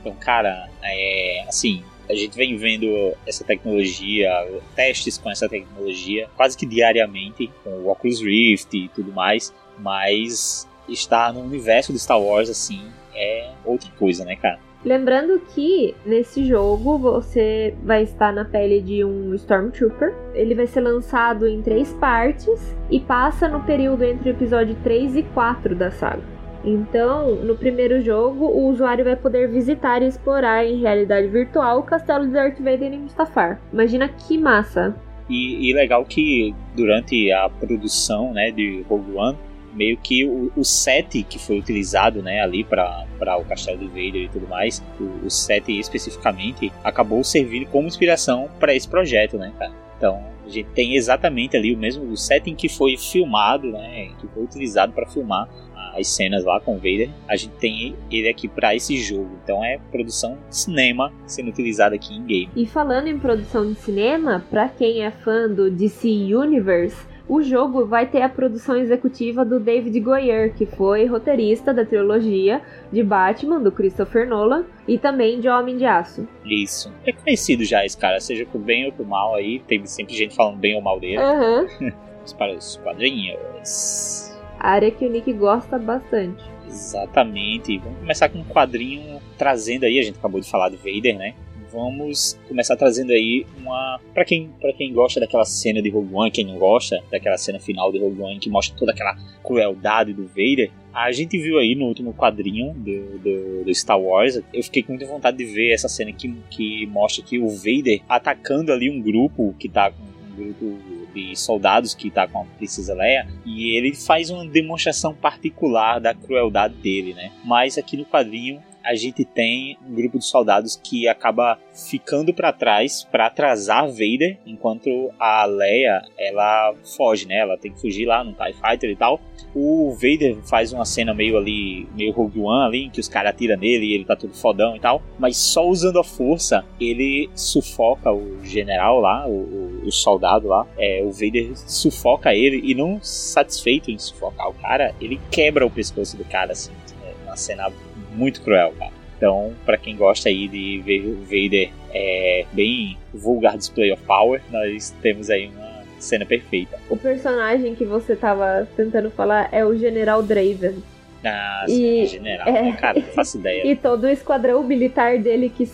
[0.00, 4.30] Então, cara, é assim, a gente vem vendo essa tecnologia,
[4.74, 10.68] testes com essa tecnologia quase que diariamente, com o Oculus Rift e tudo mais, mas
[10.88, 12.82] estar no universo de Star Wars assim
[13.14, 14.58] é outra coisa, né, cara?
[14.84, 20.12] Lembrando que nesse jogo você vai estar na pele de um Stormtrooper.
[20.34, 25.16] Ele vai ser lançado em três partes e passa no período entre o episódio 3
[25.16, 26.22] e 4 da saga.
[26.64, 31.82] Então, no primeiro jogo, o usuário vai poder visitar e explorar em realidade virtual o
[31.82, 33.60] castelo de Darth Vader em Mustafar.
[33.72, 34.94] Imagina que massa!
[35.28, 39.38] E, e legal que durante a produção né, de Rogue One,
[39.72, 43.06] meio que o, o set que foi utilizado né, ali para
[43.38, 48.48] o Castelo de Vader e tudo mais, o, o set especificamente, acabou servindo como inspiração
[48.58, 49.72] para esse projeto, né, cara?
[49.96, 54.26] Então a gente tem exatamente ali o mesmo o setting que foi filmado, né, que
[54.28, 55.48] foi utilizado para filmar
[55.94, 59.38] as cenas lá com o Vader, a gente tem ele aqui para esse jogo.
[59.42, 62.50] Então é produção de cinema sendo utilizada aqui em game.
[62.56, 67.86] E falando em produção de cinema, para quem é fã do DC Universe, o jogo
[67.86, 72.60] vai ter a produção executiva do David Goyer, que foi roteirista da trilogia
[72.90, 76.26] de Batman, do Christopher Nolan, e também de Homem de Aço.
[76.44, 76.92] Isso.
[77.06, 80.34] É conhecido já esse cara, seja por bem ou por mal aí, tem sempre gente
[80.34, 81.18] falando bem ou mal dele.
[81.18, 81.66] Aham.
[82.24, 82.36] Uhum.
[82.38, 84.32] para os quadrinhos.
[84.58, 86.44] Área que o Nick gosta bastante.
[86.68, 87.78] Exatamente.
[87.78, 91.34] Vamos começar com um quadrinho trazendo aí, a gente acabou de falar do Vader, né?
[91.72, 93.98] Vamos começar trazendo aí uma.
[94.12, 97.58] para quem, pra quem gosta daquela cena de Rogue One, quem não gosta daquela cena
[97.58, 100.70] final de Rogue One que mostra toda aquela crueldade do Vader.
[100.92, 104.40] A gente viu aí no último quadrinho do, do, do, Star Wars.
[104.52, 108.02] Eu fiquei com muita vontade de ver essa cena que, que mostra que o Vader
[108.06, 110.78] atacando ali um grupo que tá com um grupo
[111.14, 116.14] de soldados que tá com a Princesa Leia e ele faz uma demonstração particular da
[116.14, 117.30] crueldade dele, né?
[117.44, 122.52] Mas aqui no quadrinho a gente tem um grupo de soldados que acaba ficando para
[122.52, 127.38] trás para atrasar Vader, enquanto a Leia ela foge, né?
[127.38, 129.20] Ela tem que fugir lá no TIE Fighter e tal.
[129.54, 133.30] O Vader faz uma cena meio ali, meio Rogue One ali, em que os caras
[133.30, 135.02] atiram nele e ele tá todo fodão e tal.
[135.18, 140.66] Mas só usando a força, ele sufoca o general lá, o, o, soldado lá.
[140.78, 145.70] É, o Vader sufoca ele e não satisfeito em sufocar o cara, ele quebra o
[145.70, 146.72] pescoço do cara, assim.
[147.04, 147.70] É uma cena
[148.14, 148.92] muito cruel, cara.
[149.16, 154.42] Então, para quem gosta aí de ver o Vader é, bem vulgar display of power,
[154.50, 156.78] nós temos aí uma cena perfeita.
[156.90, 160.82] O personagem que você tava tentando falar é o General Draven.
[161.24, 163.64] Ah, sim, general, é, né, cara, não faço ideia.
[163.64, 165.68] E todo o esquadrão militar dele que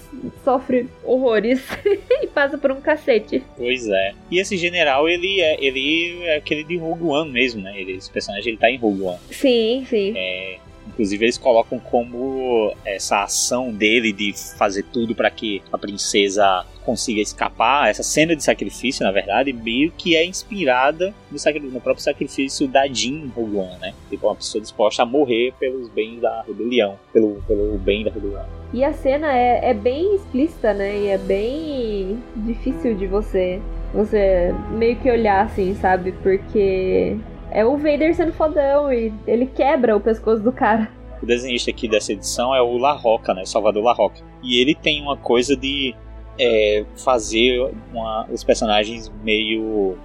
[0.44, 1.64] sofre horrores
[2.22, 3.42] e passa por um cacete.
[3.56, 4.12] Pois é.
[4.30, 7.80] E esse general, ele é, ele é aquele de Rogue One mesmo, né?
[7.80, 9.18] Ele, esse personagem ele tá em Rogue One.
[9.30, 10.12] Sim, sim.
[10.14, 10.58] É,
[10.98, 17.20] Inclusive, eles colocam como essa ação dele de fazer tudo para que a princesa consiga
[17.20, 22.66] escapar, essa cena de sacrifício, na verdade, meio que é inspirada no, no próprio sacrifício
[22.66, 23.94] da Rogue One, né?
[24.10, 28.44] Tipo, uma pessoa disposta a morrer pelos bens da rebelião, pelo, pelo bem da rebelião.
[28.72, 30.98] E a cena é, é bem explícita, né?
[30.98, 33.60] E é bem difícil de você,
[33.94, 36.10] você meio que olhar assim, sabe?
[36.10, 37.16] Porque
[37.50, 40.88] é o Vader sendo fodão e ele quebra o pescoço do cara.
[41.22, 43.44] O desenhista aqui dessa edição é o La Roca, né?
[43.44, 44.20] Salvador La Roca.
[44.42, 45.94] E ele tem uma coisa de
[46.38, 49.98] é, fazer uma, os personagens meio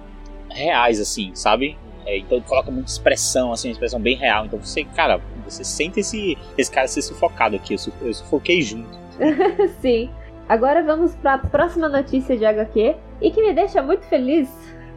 [0.50, 1.76] reais, assim, sabe?
[2.04, 4.46] É, então ele coloca muita expressão, assim, uma expressão bem real.
[4.46, 7.74] Então você, cara, você sente esse, esse cara ser sufocado aqui.
[7.74, 8.98] Eu, eu sufoquei junto.
[9.80, 10.10] Sim.
[10.48, 14.48] Agora vamos para a próxima notícia de HQ e que me deixa muito feliz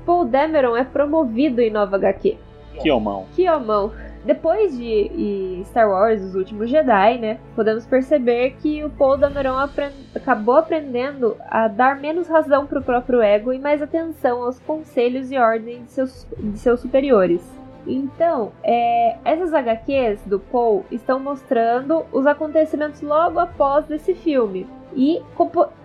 [0.07, 2.37] Paul Dameron é promovido em nova HQ.
[2.81, 3.25] Que homão.
[3.35, 3.91] Que homão.
[4.23, 9.93] Depois de Star Wars, Os Últimos Jedi, né, podemos perceber que o Paul Dameron aprend
[10.15, 15.29] acabou aprendendo a dar menos razão para o próprio ego e mais atenção aos conselhos
[15.29, 17.56] e ordens de seus, de seus superiores.
[17.85, 24.65] Então, é, essas HQs do Paul estão mostrando os acontecimentos logo após desse filme.
[24.95, 25.21] E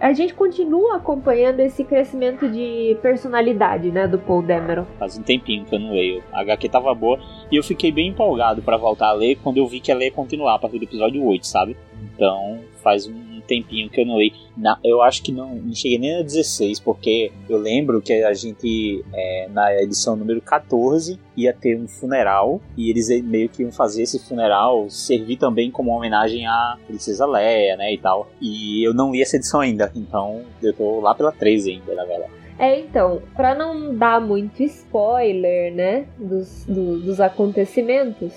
[0.01, 4.87] a gente continua acompanhando esse crescimento de personalidade, né, do Paul Dameron.
[4.99, 6.23] Faz um tempinho que eu não leio.
[6.33, 7.19] A HQ tava boa
[7.51, 10.11] e eu fiquei bem empolgado para voltar a ler quando eu vi que ela ia
[10.11, 11.77] continuar a partir do episódio 8, sabe?
[12.15, 14.33] Então, faz um tempinho que eu não li.
[14.57, 18.33] Na, eu acho que não, não cheguei nem a 16, porque eu lembro que a
[18.33, 23.73] gente, é, na edição número 14, ia ter um funeral, e eles meio que iam
[23.73, 28.31] fazer esse funeral servir também como homenagem à Princesa Leia, né, e tal.
[28.41, 32.05] E eu não li essa edição ainda, então eu tô lá pela 13 ainda, na
[32.05, 32.33] verdade.
[32.59, 38.33] É, então, para não dar muito spoiler, né, dos, do, dos acontecimentos,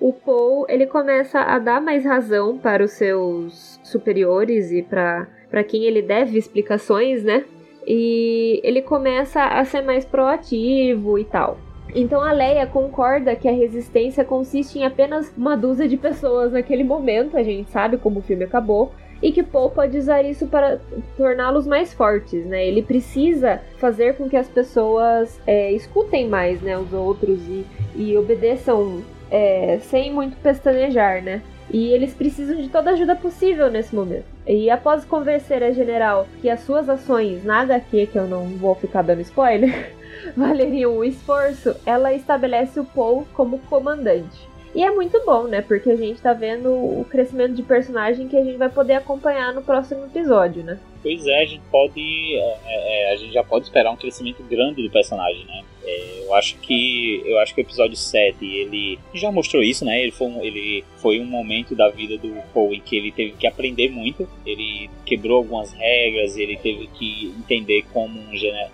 [0.00, 5.84] o Paul ele começa a dar mais razão para os seus superiores e para quem
[5.84, 7.44] ele deve explicações, né?
[7.86, 11.58] E ele começa a ser mais proativo e tal.
[11.94, 16.84] Então a Leia concorda que a resistência consiste em apenas uma dúzia de pessoas naquele
[16.84, 18.92] momento, a gente sabe como o filme acabou,
[19.22, 20.78] e que Paul pode usar isso para
[21.16, 22.66] torná-los mais fortes, né?
[22.66, 28.16] Ele precisa fazer com que as pessoas é, escutem mais, né, os outros e, e
[28.16, 31.42] obedeçam é, sem muito pestanejar, né?
[31.70, 34.24] E eles precisam de toda ajuda possível nesse momento.
[34.46, 38.74] E após convencer a general que as suas ações na HQ, que eu não vou
[38.74, 39.92] ficar dando spoiler,
[40.34, 44.48] valeriam um esforço, ela estabelece o Paul como comandante.
[44.74, 45.62] E é muito bom, né?
[45.62, 49.52] Porque a gente tá vendo o crescimento de personagem que a gente vai poder acompanhar
[49.52, 50.78] no próximo episódio, né?
[51.02, 52.36] Pois é, a gente pode.
[52.36, 55.62] É, é, a gente já pode esperar um crescimento grande do personagem, né?
[55.88, 57.22] É, eu acho que.
[57.24, 60.02] Eu acho que o episódio 7, ele já mostrou isso, né?
[60.02, 63.32] Ele foi, um, ele foi um momento da vida do Paul em que ele teve
[63.32, 64.28] que aprender muito.
[64.44, 68.32] Ele quebrou algumas regras, ele teve que entender como um,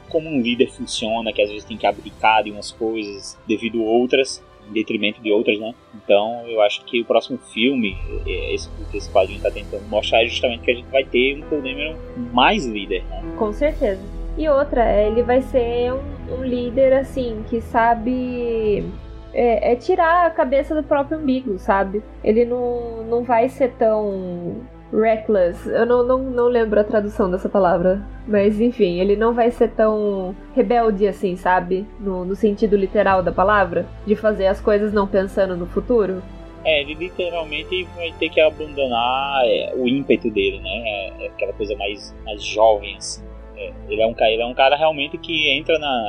[0.09, 3.85] como um líder funciona, que às vezes tem que abdicar de umas coisas devido a
[3.85, 5.75] outras em detrimento de outras, né?
[5.95, 7.97] Então eu acho que o próximo filme,
[8.27, 11.49] é, esse, esse quadrinho está tentando mostrar é justamente que a gente vai ter um
[11.49, 11.97] Paul
[12.33, 13.35] mais líder, né?
[13.37, 14.24] Com certeza.
[14.37, 18.85] E outra, ele vai ser um, um líder assim que sabe
[19.33, 22.03] é, é, tirar a cabeça do próprio umbigo, sabe?
[22.23, 24.63] Ele não, não vai ser tão
[24.93, 25.69] reckless.
[25.69, 28.03] Eu não, não, não lembro a tradução dessa palavra.
[28.27, 31.87] Mas enfim, ele não vai ser tão rebelde assim, sabe?
[32.01, 33.87] No, no sentido literal da palavra.
[34.07, 36.23] De fazer as coisas não pensando no futuro.
[36.65, 40.71] É, ele literalmente vai ter que abandonar é, o ímpeto dele, né?
[40.71, 43.23] É, é aquela coisa mais, mais jovem, assim.
[43.57, 46.05] É, ele, é um, ele é um cara realmente que entra na.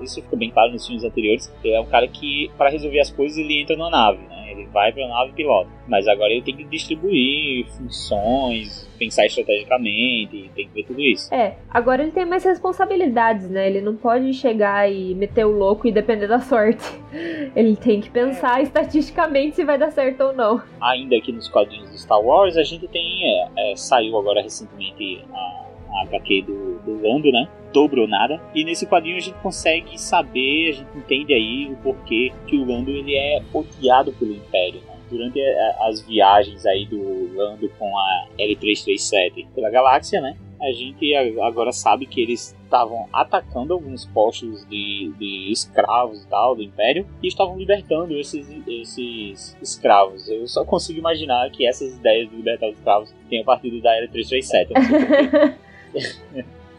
[0.00, 1.52] Isso ficou bem claro nos filmes anteriores.
[1.62, 4.50] Ele é um cara que, para resolver as coisas, ele entra na nave, né?
[4.50, 5.70] Ele vai pra nave e pilota.
[5.88, 11.32] Mas agora ele tem que distribuir funções, pensar estrategicamente, tem que ver tudo isso.
[11.34, 13.66] É, agora ele tem mais responsabilidades, né?
[13.66, 16.84] Ele não pode chegar e meter o louco e depender da sorte.
[17.54, 18.62] Ele tem que pensar é.
[18.62, 20.62] estatisticamente se vai dar certo ou não.
[20.80, 23.22] Ainda aqui nos quadrinhos do Star Wars, a gente tem.
[23.24, 25.63] É, é, saiu agora recentemente a
[26.02, 27.48] HQ do, do Lando, né?
[27.72, 28.40] Dobro nada.
[28.54, 32.64] E nesse quadrinho a gente consegue saber, a gente entende aí o porquê que o
[32.64, 34.94] Lando ele é odiado pelo Império, né?
[35.10, 35.40] Durante
[35.80, 40.36] as viagens aí do Lando com a L337 pela galáxia, né?
[40.60, 46.56] A gente agora sabe que eles estavam atacando alguns postos de, de escravos e tal
[46.56, 50.28] do Império e estavam libertando esses, esses escravos.
[50.28, 54.08] Eu só consigo imaginar que essas ideias de libertar os escravos tenham partido da Era
[54.10, 55.64] 337.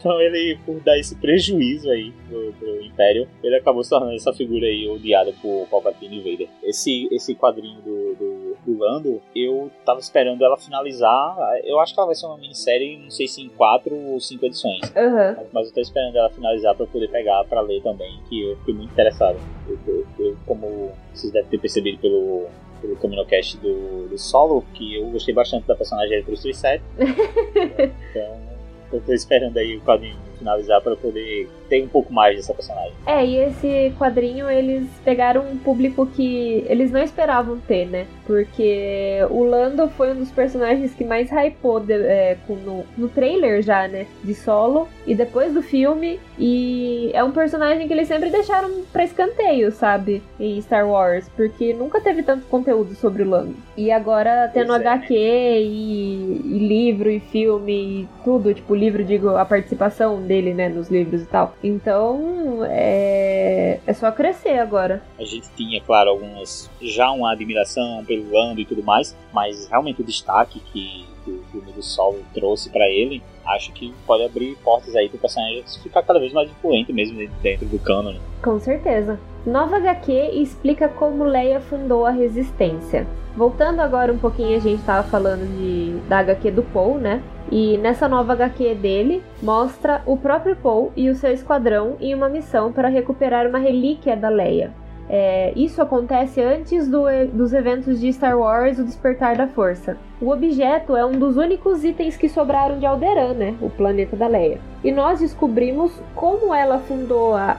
[0.05, 4.32] Então ele, por dar esse prejuízo aí pro, pro, Império, ele acabou se tornando essa
[4.32, 6.47] figura aí odiada por Palpatine e Vader.
[6.63, 11.36] Esse, esse quadrinho do, do, do, Lando, eu tava esperando ela finalizar.
[11.63, 14.45] Eu acho que ela vai ser uma minissérie, não sei se em quatro ou cinco
[14.45, 14.82] edições.
[14.95, 15.47] Uhum.
[15.51, 18.76] Mas eu tô esperando ela finalizar para poder pegar para ler também, que eu fiquei
[18.76, 19.39] muito interessado.
[19.68, 22.45] Eu, eu, eu, como vocês devem ter percebido pelo,
[22.80, 26.84] pelo CaminoCast do, do Solo, que eu gostei bastante da personagem do 337.
[28.11, 28.55] então
[28.92, 32.94] eu tô esperando aí o quadrinho finalizar para poder ter um pouco mais dessa personagem.
[33.06, 38.08] É, e esse quadrinho eles pegaram um público que eles não esperavam ter, né?
[38.26, 43.62] Porque o Lando foi um dos personagens que mais hypou de, é, no, no trailer
[43.62, 44.06] já, né?
[44.24, 46.20] De solo e depois do filme.
[46.38, 50.22] E é um personagem que eles sempre deixaram pra escanteio, sabe?
[50.40, 53.56] Em Star Wars, porque nunca teve tanto conteúdo sobre o Lando.
[53.78, 55.62] E agora tendo pois HQ é.
[55.62, 60.89] e, e livro e filme e tudo, tipo, livro, digo, a participação dele, né, nos
[60.89, 61.55] livros e tal.
[61.63, 65.01] Então, é, é só crescer agora.
[65.17, 70.01] A gente tinha, claro, algumas já uma admiração pelo Lando e tudo mais, mas realmente
[70.01, 75.09] o destaque que, o amigo Sol trouxe para ele, acho que pode abrir portas aí
[75.09, 78.15] pro personagem ficar cada vez mais influente mesmo dentro do canon.
[78.43, 79.19] Com certeza.
[79.45, 83.05] Nova HQ explica como Leia fundou a Resistência.
[83.36, 87.21] Voltando agora um pouquinho, a gente estava falando de, da HQ do Paul, né?
[87.52, 92.30] E nessa nova HQ dele, mostra o próprio Paul e o seu esquadrão em uma
[92.30, 94.74] missão para recuperar uma relíquia da Leia.
[95.08, 99.98] É, isso acontece antes do, dos eventos de Star Wars, o Despertar da Força.
[100.20, 103.56] O objeto é um dos únicos itens que sobraram de Alderaan, né?
[103.62, 104.58] O planeta da Leia.
[104.84, 107.56] E nós descobrimos como ela fundou a,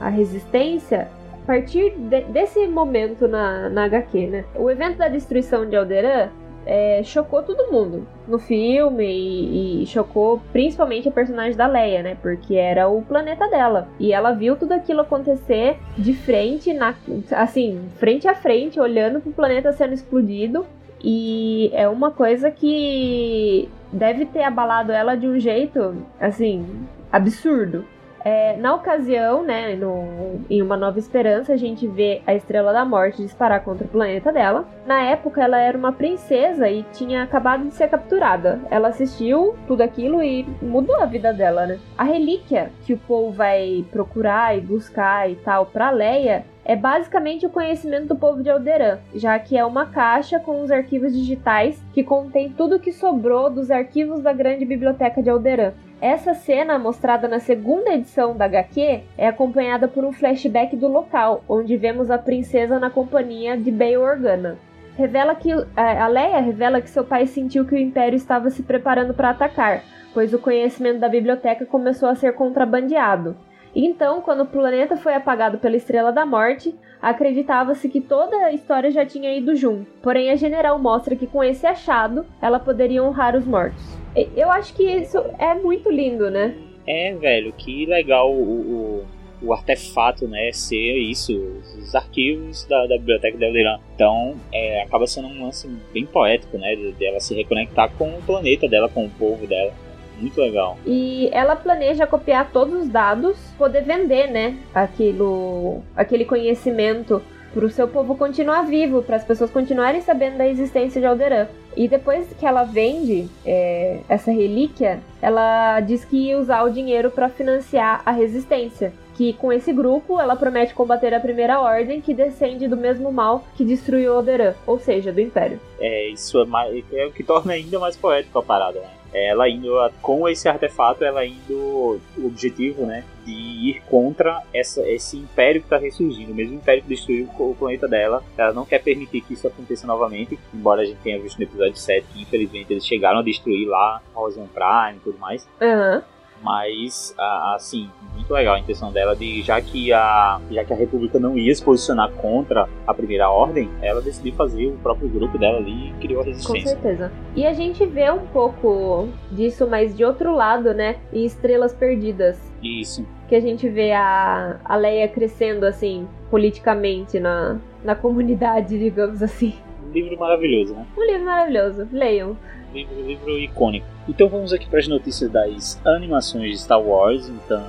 [0.00, 1.08] a, a Resistência
[1.42, 4.44] a partir de, desse momento na, na HQ, né?
[4.54, 6.28] O evento da destruição de Alderaan
[6.68, 12.16] é, chocou todo mundo no filme e, e, chocou principalmente a personagem da Leia, né?
[12.20, 13.88] Porque era o planeta dela.
[13.98, 16.94] E ela viu tudo aquilo acontecer de frente, na,
[17.32, 20.66] assim, frente a frente, olhando pro planeta sendo explodido.
[21.02, 26.66] E é uma coisa que deve ter abalado ela de um jeito, assim,
[27.10, 27.82] absurdo.
[28.24, 32.84] É, na ocasião, né, no, em Uma Nova Esperança, a gente vê a Estrela da
[32.84, 34.66] Morte disparar contra o planeta dela.
[34.86, 38.60] Na época, ela era uma princesa e tinha acabado de ser capturada.
[38.70, 41.78] Ela assistiu tudo aquilo e mudou a vida dela, né?
[41.96, 47.46] A relíquia que o povo vai procurar e buscar e tal para Leia é basicamente
[47.46, 51.82] o conhecimento do povo de Alderan, já que é uma caixa com os arquivos digitais
[51.94, 55.72] que contém tudo o que sobrou dos arquivos da grande biblioteca de Alderan.
[56.00, 61.42] Essa cena, mostrada na segunda edição da HQ, é acompanhada por um flashback do local,
[61.48, 64.58] onde vemos a princesa na companhia de Bail Organa.
[64.96, 69.12] Revela que a Leia revela que seu pai sentiu que o Império estava se preparando
[69.12, 69.82] para atacar,
[70.14, 73.36] pois o conhecimento da biblioteca começou a ser contrabandeado.
[73.74, 78.90] Então, quando o planeta foi apagado pela Estrela da Morte, acreditava-se que toda a história
[78.92, 79.90] já tinha ido junto.
[80.00, 83.97] Porém, a general mostra que com esse achado, ela poderia honrar os mortos.
[84.36, 86.54] Eu acho que isso é muito lindo, né?
[86.86, 89.06] É, velho, que legal o, o,
[89.42, 90.50] o artefato, né?
[90.52, 91.32] Ser isso,
[91.78, 93.78] os arquivos da, da biblioteca de Elderan.
[93.94, 96.74] Então, é, acaba sendo um lance bem poético, né?
[96.98, 99.72] Dela de se reconectar com o planeta dela, com o povo dela.
[100.18, 100.76] Muito legal.
[100.84, 104.56] E ela planeja copiar todos os dados, poder vender, né?
[104.74, 110.46] Aquilo, aquele conhecimento para o seu povo continuar vivo, para as pessoas continuarem sabendo da
[110.46, 111.46] existência de Alderan.
[111.76, 117.10] E depois que ela vende é, essa relíquia, ela diz que ia usar o dinheiro
[117.10, 118.92] para financiar a resistência.
[119.14, 123.44] Que com esse grupo ela promete combater a Primeira Ordem, que descende do mesmo mal
[123.56, 125.60] que destruiu Alderan, ou seja, do Império.
[125.80, 128.97] É, isso é, mais, é o que torna ainda mais poético a parada, né?
[129.12, 135.16] Ela indo com esse artefato, ela indo o objetivo, né, de ir contra essa, esse
[135.16, 138.22] império que está ressurgindo, o mesmo império que destruiu o planeta dela.
[138.36, 141.76] Ela não quer permitir que isso aconteça novamente, embora a gente tenha visto no episódio
[141.76, 145.48] 7 que infelizmente eles chegaram a destruir lá Rosan Prime e tudo mais.
[145.60, 146.02] Uhum.
[146.42, 147.14] Mas,
[147.54, 151.38] assim, muito legal a intenção dela de, já que a, já que a República não
[151.38, 155.90] ia se posicionar contra a Primeira Ordem, ela decidiu fazer o próprio grupo dela ali
[155.90, 156.76] e criou a resistência.
[156.76, 157.12] Com certeza.
[157.34, 160.96] E a gente vê um pouco disso, mas de outro lado, né?
[161.12, 162.38] Em Estrelas Perdidas.
[162.62, 163.06] Isso.
[163.28, 169.54] Que a gente vê a, a Leia crescendo, assim, politicamente na, na comunidade, digamos assim.
[169.88, 170.86] Um livro maravilhoso, né?
[170.96, 171.88] Um livro maravilhoso.
[171.92, 172.36] Leiam
[172.72, 173.86] livro, livro icônico.
[174.08, 177.28] Então vamos aqui para as notícias das animações de Star Wars.
[177.28, 177.64] Então,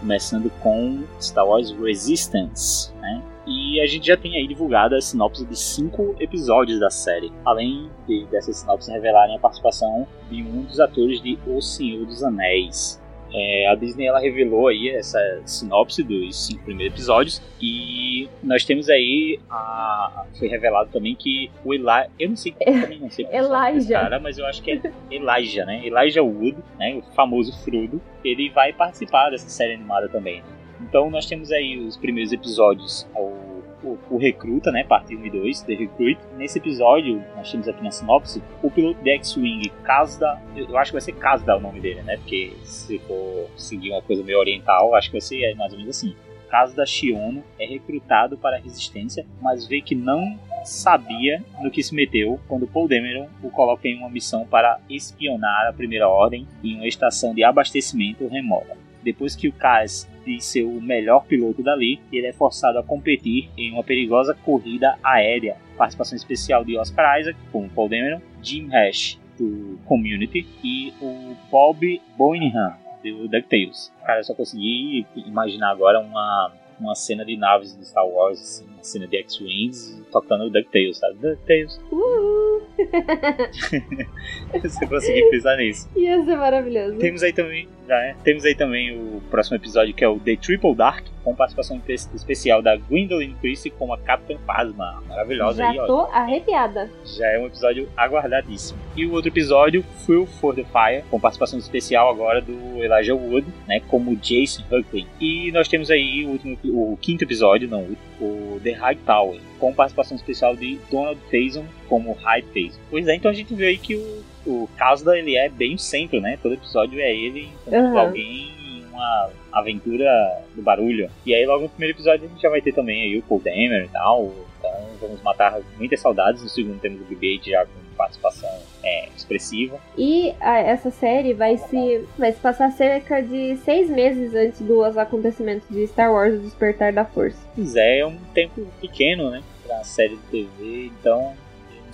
[0.00, 3.22] começando com Star Wars Resistance, né?
[3.46, 7.90] E a gente já tem aí divulgado a sinopse de cinco episódios da série, além
[8.08, 13.02] de dessas sinopses revelarem a participação de um dos atores de O Senhor dos Anéis.
[13.34, 18.88] É, a Disney ela revelou aí essa sinopse dos cinco primeiros episódios e nós temos
[18.88, 21.84] aí a, foi revelado também que o Eli,
[22.18, 24.80] eu não sei, eu também não sei Elijah, cara, mas eu acho que é
[25.10, 25.84] Elijah, né?
[25.84, 26.96] Elijah Wood, né?
[26.96, 30.42] O famoso Frodo, ele vai participar dessa série animada também.
[30.80, 33.43] Então nós temos aí os primeiros episódios, o
[33.84, 34.84] o, o Recruta, né?
[34.84, 36.18] Parte 1 e 2, The Recruit.
[36.36, 40.94] Nesse episódio, nós temos aqui na sinopse, o piloto de X-Wing, Kazda, eu acho que
[40.94, 42.16] vai ser Kazda o nome dele, né?
[42.16, 45.96] Porque se for seguir uma coisa meio oriental, acho que vai ser mais ou menos
[45.96, 46.14] assim.
[46.48, 51.94] Kazda Shiono é recrutado para a resistência, mas vê que não sabia no que se
[51.94, 56.76] meteu quando Paul Dameron o coloca em uma missão para espionar a Primeira Ordem em
[56.76, 58.76] uma estação de abastecimento remota.
[59.02, 63.50] Depois que o Kaz de ser o melhor piloto dali, ele é forçado a competir
[63.56, 65.56] em uma perigosa corrida aérea.
[65.76, 72.00] Participação especial de Oscar Isaac, com Paul Dameron, Jim Hash, do Community, e o Bob
[72.16, 73.92] Boynham, do DuckTales.
[74.04, 78.66] Cara, eu só consegui imaginar agora uma, uma cena de naves de Star Wars, assim,
[78.72, 81.14] uma cena de X-Wings tocando DuckTales, sabe?
[81.14, 81.80] DuckTales.
[81.90, 82.62] Uhul.
[84.68, 85.88] Se eu conseguir pensar nisso.
[85.96, 86.98] Ia ser maravilhoso.
[86.98, 90.36] Temos aí também, já é, temos aí também o próximo episódio que é o The
[90.36, 91.80] Triple Dark, com participação
[92.14, 95.02] especial da Gwendolyn Christie como a Capitã Phasma.
[95.08, 95.86] Maravilhosa Já aí, ó.
[95.86, 96.90] tô arrepiada.
[97.04, 98.78] Já é um episódio aguardadíssimo.
[98.96, 103.46] E o outro episódio, Fuel for the Fire, com participação especial agora do Elijah Wood,
[103.66, 105.06] né, como Jason Huckley.
[105.20, 107.86] E nós temos aí o, último, o quinto episódio, não,
[108.20, 112.78] o The High Tower, com participação especial de Donald Faison como High Faison.
[112.90, 115.78] Pois é, então a gente vê aí que o, o Kasda, ele é bem o
[115.78, 116.38] centro, né?
[116.42, 117.98] Todo episódio é ele encontrando Uhum.
[117.98, 120.08] alguém em uma aventura
[120.54, 121.10] do barulho.
[121.26, 123.40] E aí logo no primeiro episódio a gente já vai ter também aí o Paul
[123.40, 124.32] Dameron e tal.
[124.58, 126.42] Então vamos matar muitas saudades.
[126.42, 128.48] No segundo temos o BB-8 já com participação
[128.82, 129.78] é, expressiva.
[129.96, 134.96] E a- essa série vai se, vai se passar cerca de seis meses antes dos
[134.98, 137.38] acontecimentos de Star Wars O Despertar da Força.
[137.54, 139.42] Pois é, é um tempo pequeno, né?
[139.66, 141.34] Pra série de TV, então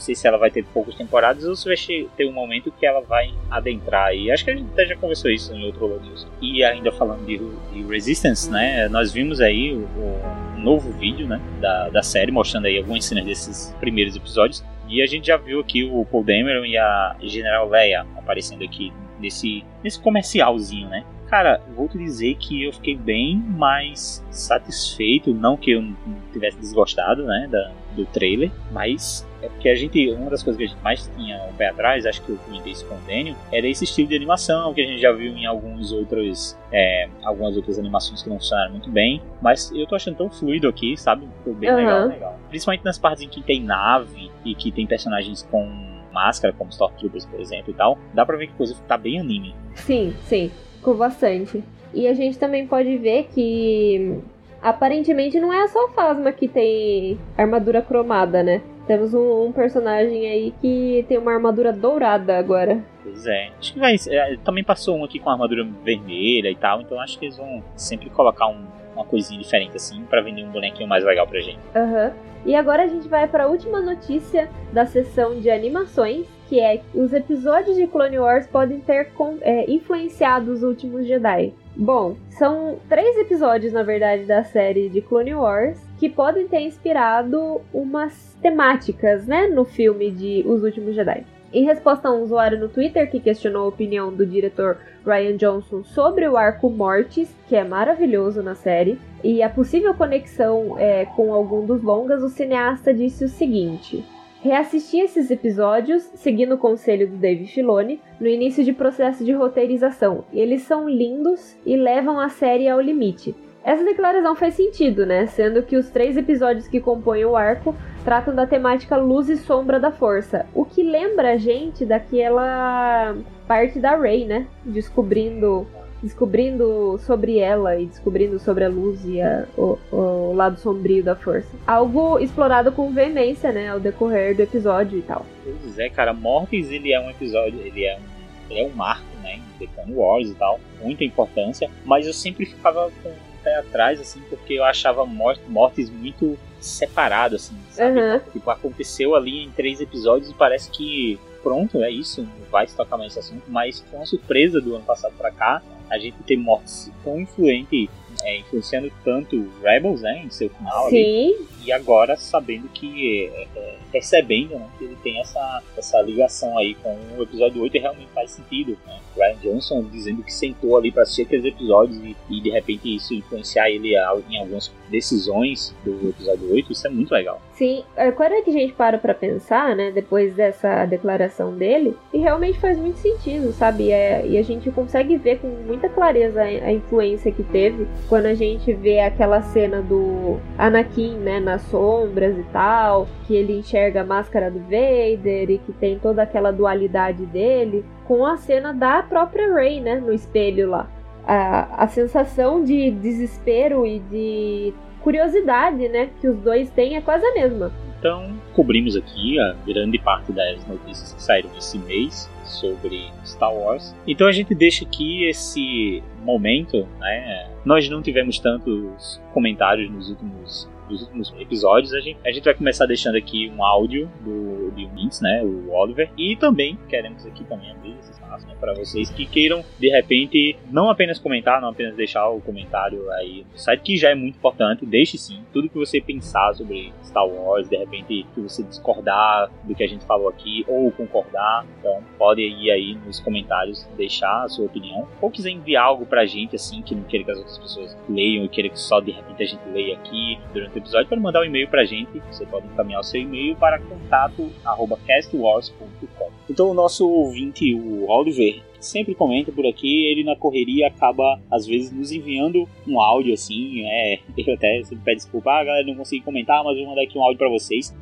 [0.00, 2.86] não sei se ela vai ter poucas temporadas ou se vai ter um momento que
[2.86, 4.30] ela vai adentrar aí.
[4.30, 6.26] Acho que a gente até já conversou isso em outro Lord News.
[6.40, 7.38] E ainda falando de,
[7.70, 8.88] de Resistance, né?
[8.88, 11.38] Nós vimos aí o, o novo vídeo, né?
[11.60, 14.64] Da, da série, mostrando aí algumas cenas desses primeiros episódios.
[14.88, 18.90] E a gente já viu aqui o Paul Dameron e a General Leia aparecendo aqui
[19.20, 21.04] nesse, nesse comercialzinho, né?
[21.30, 25.84] Cara, vou te dizer que eu fiquei bem mais satisfeito, não que eu
[26.32, 30.64] tivesse desgostado, né, da, do trailer, mas é porque a gente, uma das coisas que
[30.64, 33.36] a gente mais tinha um pé atrás, acho que eu comentei isso com o Daniel,
[33.52, 37.56] era esse estilo de animação que a gente já viu em alguns outros, é, algumas
[37.56, 41.28] outras animações que não funcionaram muito bem, mas eu tô achando tão fluido aqui, sabe?
[41.38, 41.76] Ficou bem Uhum.
[41.76, 42.40] legal, legal.
[42.48, 45.64] Principalmente nas partes em que tem nave e que tem personagens com
[46.12, 49.20] máscara, como Stormtroopers, por exemplo, e tal, dá pra ver que a coisa tá bem
[49.20, 49.54] anime.
[49.76, 50.50] Sim, sim,
[50.80, 51.62] ficou bastante.
[51.94, 54.18] E a gente também pode ver que
[54.62, 58.60] aparentemente não é só o Phasma que tem armadura cromada, né?
[58.86, 62.82] Temos um, um personagem aí que tem uma armadura dourada agora.
[63.02, 63.50] Pois é.
[63.58, 63.94] Acho que vai.
[64.08, 67.62] é, também passou um aqui com armadura vermelha e tal, então acho que eles vão
[67.76, 68.64] sempre colocar um-
[68.94, 71.58] uma coisinha diferente assim pra vender um bonequinho mais legal pra gente.
[71.74, 72.12] Aham.
[72.44, 76.82] E agora a gente vai para a última notícia da sessão de animações, que é
[76.92, 81.54] os episódios de Clone Wars podem ter con- é, influenciado os últimos Jedi.
[81.76, 87.60] Bom, são três episódios, na verdade, da série de Clone Wars que podem ter inspirado
[87.72, 91.24] umas temáticas, né, no filme de Os Últimos Jedi.
[91.52, 94.76] Em resposta a um usuário no Twitter que questionou a opinião do diretor
[95.06, 100.76] Ryan Johnson sobre o arco Mortis, que é maravilhoso na série, e a possível conexão
[100.78, 104.04] é, com algum dos longas, o cineasta disse o seguinte.
[104.42, 110.24] Reassisti esses episódios, seguindo o conselho do Dave Filoni, no início de processo de roteirização.
[110.32, 113.34] Eles são lindos e levam a série ao limite.
[113.62, 115.26] Essa declaração faz sentido, né?
[115.26, 119.78] Sendo que os três episódios que compõem o arco tratam da temática luz e sombra
[119.78, 123.14] da força, o que lembra a gente daquela
[123.46, 124.46] parte da Rey, né?
[124.64, 125.66] Descobrindo
[126.02, 131.14] descobrindo sobre ela e descobrindo sobre a luz e a- o, o lado sombrio da
[131.14, 131.48] força.
[131.66, 135.24] Algo explorado com veemência, né, ao decorrer do episódio e tal.
[135.44, 139.04] Pois é, cara, Mortis ele é um episódio, ele é um, ele é um marco,
[139.22, 143.14] né, em The Clone Wars e tal, muita importância, mas eu sempre ficava com o
[143.44, 147.98] pé atrás, assim, porque eu achava Mort- Mortis muito separado, assim, sabe?
[147.98, 148.20] Aham.
[148.32, 152.76] Tipo, aconteceu ali em três episódios e parece que pronto, é isso, não vai se
[152.76, 156.16] tocar mais esse assunto, mas foi uma surpresa do ano passado pra cá, a gente
[156.26, 157.90] ter Mortis tão influente,
[158.22, 163.46] é, influenciando tanto Rebels, né, em seu final ali, Sim, e agora sabendo que é,
[163.56, 167.80] é, percebendo né, que ele tem essa, essa ligação aí com o episódio 8 e
[167.80, 168.98] realmente faz sentido né?
[169.16, 173.14] Ryan Johnson dizendo que sentou ali para assistir aqueles episódios e, e, de repente isso
[173.14, 177.84] influenciar ele em algumas decisões do episódio 8 isso é muito legal sim.
[177.94, 182.58] Agora é que a gente para pra pensar, né, depois dessa declaração dele, e realmente
[182.58, 183.92] faz muito sentido, sabe?
[183.92, 188.34] É, e a gente consegue ver com muita clareza a influência que teve quando a
[188.34, 194.04] gente vê aquela cena do Anakin, né, nas sombras e tal, que ele enxerga a
[194.04, 199.52] máscara do Vader e que tem toda aquela dualidade dele, com a cena da própria
[199.52, 200.88] Rey, né, no espelho lá.
[201.26, 207.24] A, a sensação de desespero e de curiosidade, né, que os dois têm é quase
[207.24, 207.72] a mesma.
[207.98, 213.94] então cobrimos aqui a grande parte das notícias que saíram esse mês sobre Star Wars.
[214.06, 217.48] Então a gente deixa aqui esse momento, né?
[217.64, 222.54] Nós não tivemos tantos comentários nos últimos dos últimos episódios, a gente, a gente vai
[222.54, 224.80] começar deixando aqui um áudio do, do
[225.22, 228.19] né, o Oliver, e também queremos aqui também abrir esse espaço né,
[228.60, 233.44] para vocês que queiram, de repente, não apenas comentar, não apenas deixar o comentário aí
[233.50, 237.26] no site, que já é muito importante, deixe sim tudo que você pensar sobre Star
[237.26, 242.00] Wars, de repente que você discordar do que a gente falou aqui ou concordar, então
[242.18, 246.56] pode ir aí nos comentários deixar a sua opinião, ou quiser enviar algo pra gente
[246.56, 249.42] assim, que não queira que as outras pessoas leiam e queira que só de repente
[249.42, 252.66] a gente leia aqui durante o episódio, pode mandar um e-mail pra gente, você pode
[252.66, 256.29] encaminhar o seu e-mail para contato@castwars.com.
[256.50, 261.64] Então o nosso ouvinte, o Oliver, sempre comenta por aqui, ele na correria acaba, às
[261.64, 265.94] vezes, nos enviando um áudio assim, é, eu até sempre pede desculpa, ah, galera, não
[265.94, 267.94] consegui comentar, mas vou mandar aqui um áudio para vocês.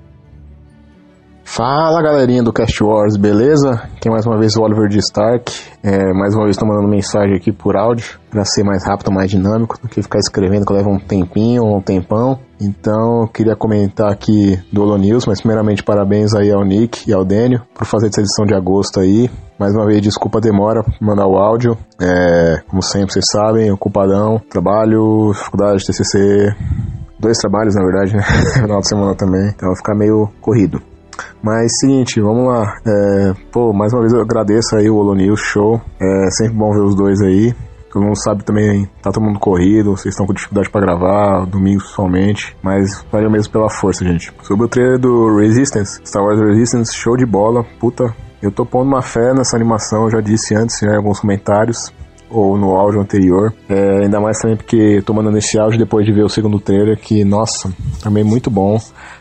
[1.44, 3.70] Fala galerinha do Cast Wars, beleza?
[3.96, 5.50] Aqui mais uma vez o Oliver de Stark.
[5.82, 9.30] É, mais uma vez estou mandando mensagem aqui por áudio para ser mais rápido, mais
[9.30, 12.38] dinâmico do que ficar escrevendo que leva um tempinho ou um tempão.
[12.60, 17.24] Então queria comentar aqui do Holo News, mas primeiramente parabéns aí ao Nick e ao
[17.24, 19.30] Dênio por fazer essa edição de agosto aí.
[19.58, 21.76] Mais uma vez, desculpa a demora por mandar o áudio.
[22.00, 26.54] É, como sempre, vocês sabem, ocupadão, trabalho, faculdade, TCC,
[27.18, 28.22] dois trabalhos na verdade, né?
[28.60, 30.80] Final de semana também, então vai ficar meio corrido.
[31.42, 32.76] Mas seguinte, vamos lá.
[32.86, 35.80] É, pô, mais uma vez eu agradeço aí o Holo News Show.
[36.00, 37.54] É sempre bom ver os dois aí.
[37.90, 41.80] Todo mundo sabe também, tá todo mundo corrido, vocês estão com dificuldade para gravar, domingo
[41.80, 44.32] somente, mas valeu mesmo pela força, gente.
[44.42, 48.14] Sobre o trailer do Resistance, Star Wars Resistance, show de bola, puta.
[48.42, 51.92] Eu tô pondo uma fé nessa animação, eu já disse antes né, em alguns comentários
[52.30, 53.52] ou no áudio anterior.
[53.68, 56.60] É, ainda mais também porque eu tô mandando esse áudio depois de ver o segundo
[56.60, 57.72] trailer, que, nossa,
[58.02, 58.78] também muito bom.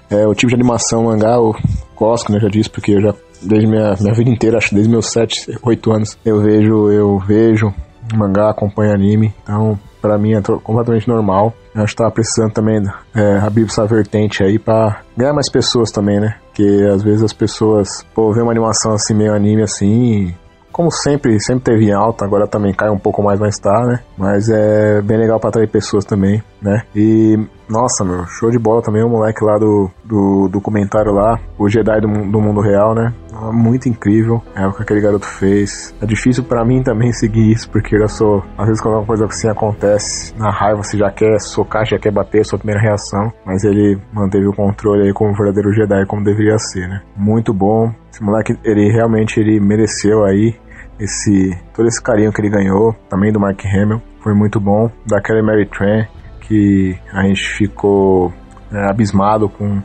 [0.09, 1.55] É, o tipo de animação mangá, eu
[1.95, 5.09] gosto, né, já disse, porque eu já, desde minha, minha vida inteira, acho desde meus
[5.11, 7.73] 7, 8 anos, eu vejo, eu vejo
[8.15, 11.53] mangá, acompanho anime, então para mim é completamente normal.
[11.75, 12.81] Acho que tava precisando também
[13.13, 16.35] é, abrir essa vertente aí para ganhar mais pessoas também, né?
[16.47, 20.33] Porque às vezes as pessoas, pô, vê uma animação assim, meio anime assim,
[20.71, 23.99] como sempre, sempre teve em alta, agora também cai um pouco mais, mas tá, né?
[24.15, 26.83] Mas é bem legal para atrair pessoas também, né?
[26.95, 27.37] E,
[27.69, 31.99] nossa, meu, show de bola também o moleque lá do, do documentário lá, o Jedi
[32.01, 33.13] do, do mundo real, né?
[33.51, 35.93] Muito incrível, é o que aquele garoto fez.
[36.01, 39.25] É difícil para mim também seguir isso, porque eu sou, às vezes quando alguma coisa
[39.25, 43.63] assim acontece, na raiva você já quer socar, já quer bater, sua primeira reação, mas
[43.63, 47.01] ele manteve o controle aí como verdadeiro Jedi, como deveria ser, né?
[47.15, 47.91] Muito bom.
[48.11, 50.55] Esse moleque, ele realmente ele mereceu aí
[50.99, 54.89] esse todo esse carinho que ele ganhou, também do Mark Hamill, foi muito bom.
[55.05, 56.07] Da Kelly Mary Tran,
[56.47, 58.31] que a gente ficou
[58.71, 59.81] é, abismado com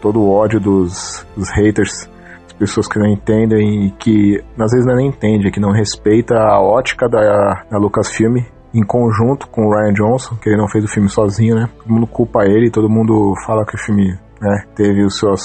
[0.00, 2.08] todo o ódio dos, dos haters,
[2.46, 5.72] as pessoas que não entendem e que às vezes não é nem entende, que não
[5.72, 8.36] respeita a ótica da, da Lucasfilm
[8.74, 11.68] em conjunto com o Ryan Johnson, que ele não fez o filme sozinho, né?
[11.78, 15.40] Todo mundo culpa ele, todo mundo fala que o filme né, teve os seus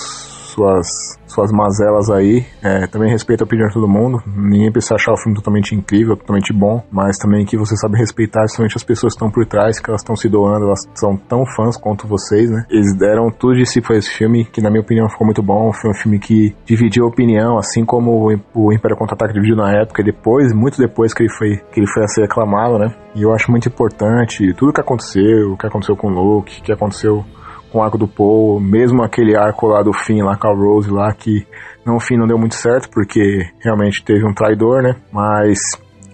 [0.50, 2.46] suas, suas mazelas aí.
[2.62, 4.22] É, também respeito a opinião de todo mundo.
[4.28, 8.46] Ninguém precisa achar o filme totalmente incrível, totalmente bom, mas também que você sabe respeitar
[8.48, 11.46] somente as pessoas que estão por trás, que elas estão se doando, elas são tão
[11.56, 12.66] fãs quanto vocês, né?
[12.70, 15.72] Eles deram tudo de si pra esse filme, que na minha opinião ficou muito bom.
[15.74, 20.54] Foi um filme que dividiu opinião, assim como o Império Contra-Ataque dividiu na época, depois,
[20.54, 22.94] muito depois que ele foi, que ele foi a ser aclamado, né?
[23.16, 26.64] E eu acho muito importante tudo que aconteceu, o que aconteceu com o Luke, o
[26.64, 27.24] que aconteceu
[27.72, 30.92] com o arco do Paul, mesmo aquele arco lá do fim lá com a Rose
[30.92, 31.46] lá, que
[31.86, 34.96] no fim não deu muito certo, porque realmente teve um traidor, né?
[35.12, 35.60] Mas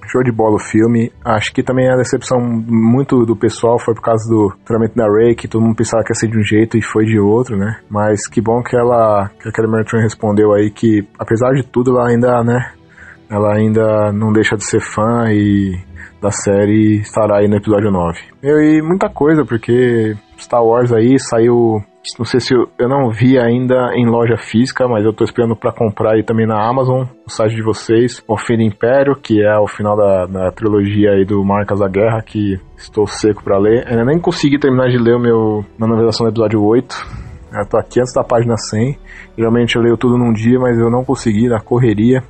[0.07, 1.11] show de bola o filme.
[1.23, 5.35] Acho que também a decepção muito do pessoal foi por causa do tratamento da Ray,
[5.35, 7.79] que todo mundo pensava que ia ser de um jeito e foi de outro, né?
[7.89, 11.91] Mas que bom que ela, que a Kelly Merton respondeu aí que, apesar de tudo,
[11.91, 12.71] ela ainda, né?
[13.29, 15.73] Ela ainda não deixa de ser fã e
[16.21, 18.17] da série estará aí no episódio 9.
[18.43, 21.81] e muita coisa, porque Star Wars aí saiu.
[22.19, 25.55] Não sei se eu, eu não vi ainda em loja física, mas eu tô esperando
[25.55, 28.23] para comprar aí também na Amazon, no site de vocês.
[28.27, 31.87] O Fim do Império, que é o final da, da trilogia aí do Marcas da
[31.87, 33.87] Guerra, que estou seco para ler.
[33.91, 37.25] Eu nem consegui terminar de ler o meu, minha novelação do episódio 8.
[37.57, 38.97] Eu tô aqui antes da página 100.
[39.37, 42.21] Geralmente eu leio tudo num dia, mas eu não consegui, na correria.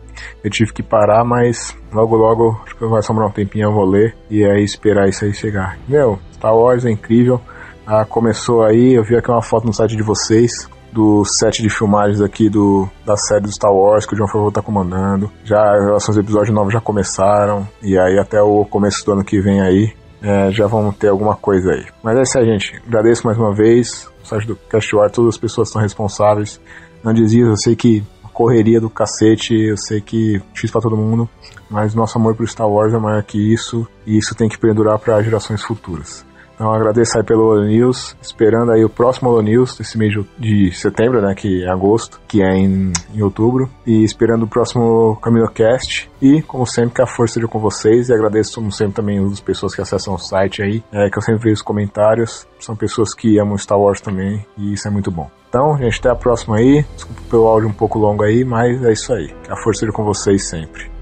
[0.43, 3.86] Eu tive que parar, mas logo logo, acho que vai sobrar um tempinho, eu vou
[3.86, 4.16] ler.
[4.30, 5.78] E aí esperar isso aí chegar.
[5.88, 7.41] Meu, Star Wars é incrível.
[7.88, 11.69] Ah, começou aí, eu vi aqui uma foto no site de vocês do set de
[11.69, 15.29] filmagens aqui do, da série do Star Wars que o John Favreau tá comandando.
[15.43, 19.61] Já relações episódios novos já começaram e aí até o começo do ano que vem
[19.61, 21.86] aí é, já vamos ter alguma coisa aí.
[22.01, 22.81] Mas é isso aí, gente.
[22.88, 26.59] Agradeço mais uma vez o site do Cast War, todas as pessoas estão responsáveis.
[27.03, 28.01] Não desista, eu sei que
[28.33, 31.29] correria do cacete, eu sei que difícil para todo mundo,
[31.69, 34.97] mas nosso amor por Star Wars é maior que isso e isso tem que perdurar
[34.97, 36.25] para gerações futuras.
[36.56, 40.72] Então agradeço aí pelo Holo News, esperando aí o próximo Holo News desse mês de
[40.72, 46.10] setembro, né, que é agosto, que é em, em outubro, e esperando o próximo CaminoCast,
[46.22, 49.41] e como sempre que a força esteja com vocês, e agradeço como sempre também as
[49.41, 53.14] pessoas que acessam o site aí, é, que eu sempre vejo os comentários, são pessoas
[53.14, 55.30] que amam Star Wars também, e isso é muito bom.
[55.49, 56.86] Então, gente, até a próxima aí.
[56.95, 59.28] Desculpa pelo áudio um pouco longo aí, mas é isso aí.
[59.41, 60.94] Que a força esteja com vocês sempre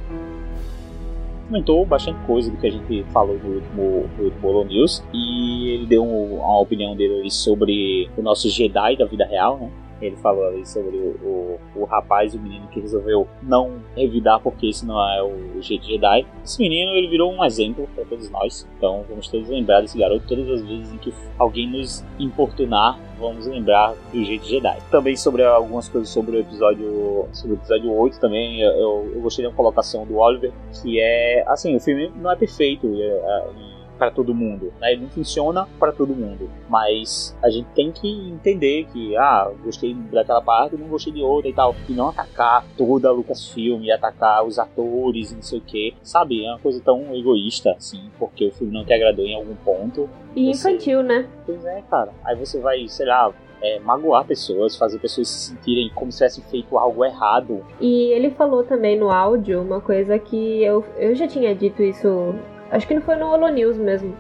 [1.48, 5.70] comentou bastante coisa do que a gente falou no último, no último Holo News e
[5.70, 9.70] ele deu uma opinião dele sobre o nosso Jedi da vida real, né?
[10.08, 14.68] Ele falou ali sobre o, o, o rapaz, o menino que resolveu não revidar porque
[14.68, 16.26] isso não é o jeito Jedi.
[16.44, 18.68] Esse menino ele virou um exemplo para todos nós.
[18.78, 23.46] Então vamos todos lembrar desse garoto todas as vezes em que alguém nos importunar, vamos
[23.48, 24.78] lembrar do jeito Jedi.
[24.92, 29.46] Também sobre algumas coisas sobre o episódio, sobre o episódio 8 também, eu, eu gostei
[29.46, 30.52] da colocação do Oliver,
[30.82, 32.88] que é assim, o filme não é perfeito.
[32.88, 33.73] É, é,
[34.04, 34.92] para todo mundo, né?
[34.92, 39.94] Ele não funciona para todo mundo, mas a gente tem que entender que, ah, gostei
[39.94, 43.92] daquela parte, não gostei de outra e tal, e não atacar toda a Lucasfilm e
[43.92, 46.44] atacar os atores e não sei o que, sabe?
[46.46, 50.10] É uma coisa tão egoísta, assim, porque o filme não te agradou em algum ponto.
[50.36, 50.72] E você...
[50.72, 51.30] infantil, né?
[51.46, 52.12] Pois é, cara.
[52.26, 53.32] Aí você vai, sei lá,
[53.62, 57.66] é, magoar pessoas, fazer pessoas se sentirem como se tivessem feito algo errado.
[57.80, 62.36] E ele falou também no áudio uma coisa que eu, eu já tinha dito isso
[62.74, 64.16] Acho que não foi no Holo News mesmo.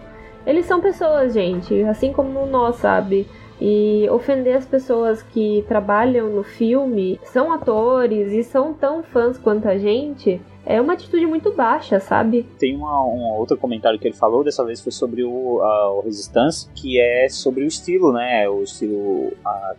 [0.45, 3.27] Eles são pessoas, gente, assim como nós, sabe?
[3.59, 9.67] E ofender as pessoas que trabalham no filme, são atores e são tão fãs quanto
[9.67, 12.45] a gente, é uma atitude muito baixa, sabe?
[12.59, 16.69] Tem uma, um outro comentário que ele falou, dessa vez foi sobre o, o Resistance,
[16.75, 18.47] que é sobre o estilo, né?
[18.47, 19.33] O estilo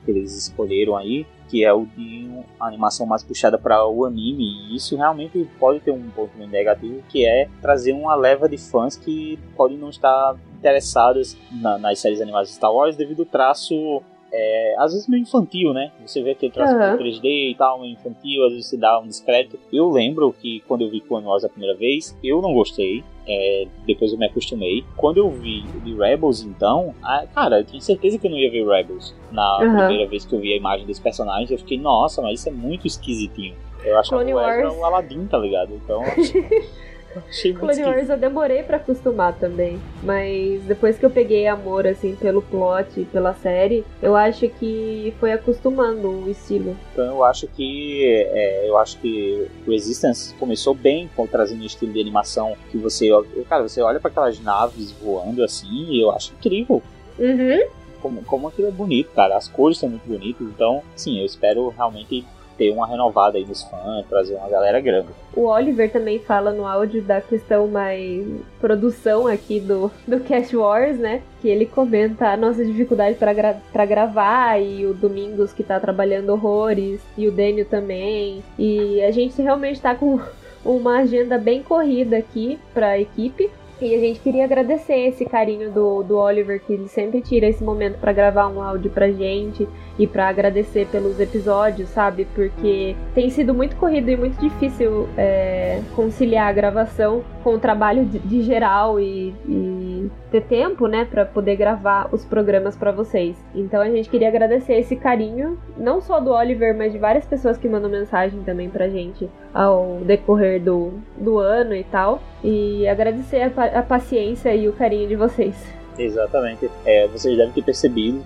[0.04, 2.28] que eles escolheram aí que é o de
[2.58, 7.02] uma animação mais puxada para o anime, e isso realmente pode ter um ponto negativo,
[7.08, 12.20] que é trazer uma leva de fãs que podem não estar interessados na, nas séries
[12.20, 14.02] animadas de Star Wars devido ao traço
[14.36, 15.92] é, às vezes meio infantil, né?
[16.04, 16.98] Você vê aquele traço uhum.
[16.98, 19.56] 3D e tal, meio infantil, às vezes se dá um discreto.
[19.72, 23.04] Eu lembro que quando eu vi Clone Wars a primeira vez, eu não gostei.
[23.26, 24.84] É, depois eu me acostumei.
[24.96, 28.50] Quando eu vi de Rebels, então, a, cara, eu tinha certeza que eu não ia
[28.50, 29.14] ver Rebels.
[29.30, 29.76] Na uhum.
[29.76, 32.52] primeira vez que eu vi a imagem desse personagem, eu fiquei, nossa, mas isso é
[32.52, 33.54] muito esquisitinho.
[33.84, 35.74] Eu acho que o Ezra o Aladdin, tá ligado?
[35.74, 36.02] Então.
[37.28, 39.80] Achei Clone Wars eu demorei para acostumar também.
[40.02, 45.14] Mas depois que eu peguei amor, assim, pelo plot e pela série, eu acho que
[45.18, 46.76] foi acostumando o estilo.
[46.92, 48.04] Então eu acho que.
[48.32, 52.78] É, eu acho que o Resistance começou bem com trazendo um estilo de animação que
[52.78, 53.08] você.
[53.48, 56.82] Cara, você olha para aquelas naves voando assim e eu acho incrível.
[57.18, 57.60] Uhum.
[58.00, 59.36] Como, como aquilo é bonito, cara.
[59.36, 60.46] As cores são muito bonitas.
[60.46, 62.24] Então, sim, eu espero realmente
[62.56, 65.08] ter uma renovada aí nos fãs, trazer uma galera grande.
[65.34, 68.26] O Oliver também fala no áudio da questão mais
[68.60, 71.22] produção aqui do, do Cash Wars, né?
[71.40, 76.30] Que ele comenta a nossa dificuldade para gra gravar e o Domingos que tá trabalhando
[76.30, 78.42] horrores e o Daniel também.
[78.58, 80.20] E a gente realmente tá com
[80.64, 83.50] uma agenda bem corrida aqui pra equipe.
[83.80, 87.62] E a gente queria agradecer esse carinho do, do Oliver, que ele sempre tira esse
[87.62, 89.68] momento para gravar um áudio pra gente
[89.98, 92.26] e para agradecer pelos episódios, sabe?
[92.34, 98.04] Porque tem sido muito corrido e muito difícil é, conciliar a gravação com o trabalho
[98.04, 99.93] de, de geral e, e,
[100.30, 103.36] ter tempo, né, para poder gravar os programas para vocês.
[103.54, 107.58] Então a gente queria agradecer esse carinho, não só do Oliver, mas de várias pessoas
[107.58, 112.20] que mandam mensagem também pra gente ao decorrer do, do ano e tal.
[112.42, 115.83] E agradecer a, a paciência e o carinho de vocês.
[115.98, 116.70] Exatamente.
[116.84, 118.24] É, vocês devem ter percebido,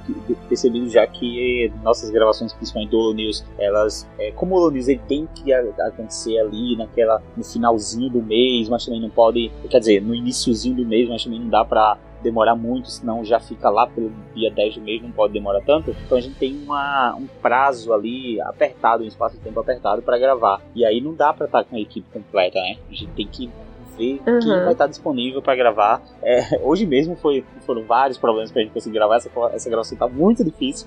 [0.48, 4.88] percebido já que nossas gravações, principalmente do Holo News, elas, é, como o Holo News
[4.88, 9.78] ele tem que acontecer ali naquela, no finalzinho do mês, mas também não pode, quer
[9.78, 13.70] dizer, no iníciozinho do mês, mas também não dá pra demorar muito, senão já fica
[13.70, 15.94] lá pelo dia 10 do mês, não pode demorar tanto.
[16.04, 20.18] Então a gente tem uma, um prazo ali apertado, um espaço de tempo apertado para
[20.18, 20.60] gravar.
[20.74, 22.76] E aí não dá para estar com a equipe completa, né?
[22.90, 23.50] A gente tem que
[23.98, 24.38] ver uhum.
[24.38, 26.02] quem vai estar disponível para gravar.
[26.22, 29.16] É, hoje mesmo foi, foram vários problemas pra gente conseguir gravar.
[29.16, 30.86] Essa, essa gravação tá muito difícil.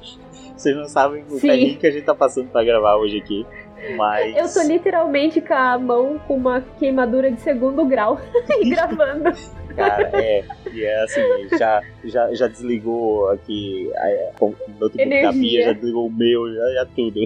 [0.56, 3.46] Vocês não sabem o que a gente tá passando para gravar hoje aqui.
[3.98, 4.36] Mas...
[4.38, 8.20] Eu tô literalmente com a mão com uma queimadura de segundo grau
[8.70, 9.32] gravando.
[9.76, 10.44] Cara, é.
[10.72, 11.22] E é assim,
[11.58, 13.90] já, já, já desligou aqui
[14.40, 17.20] o notebook da Bia, já desligou o meu, já, já tudo.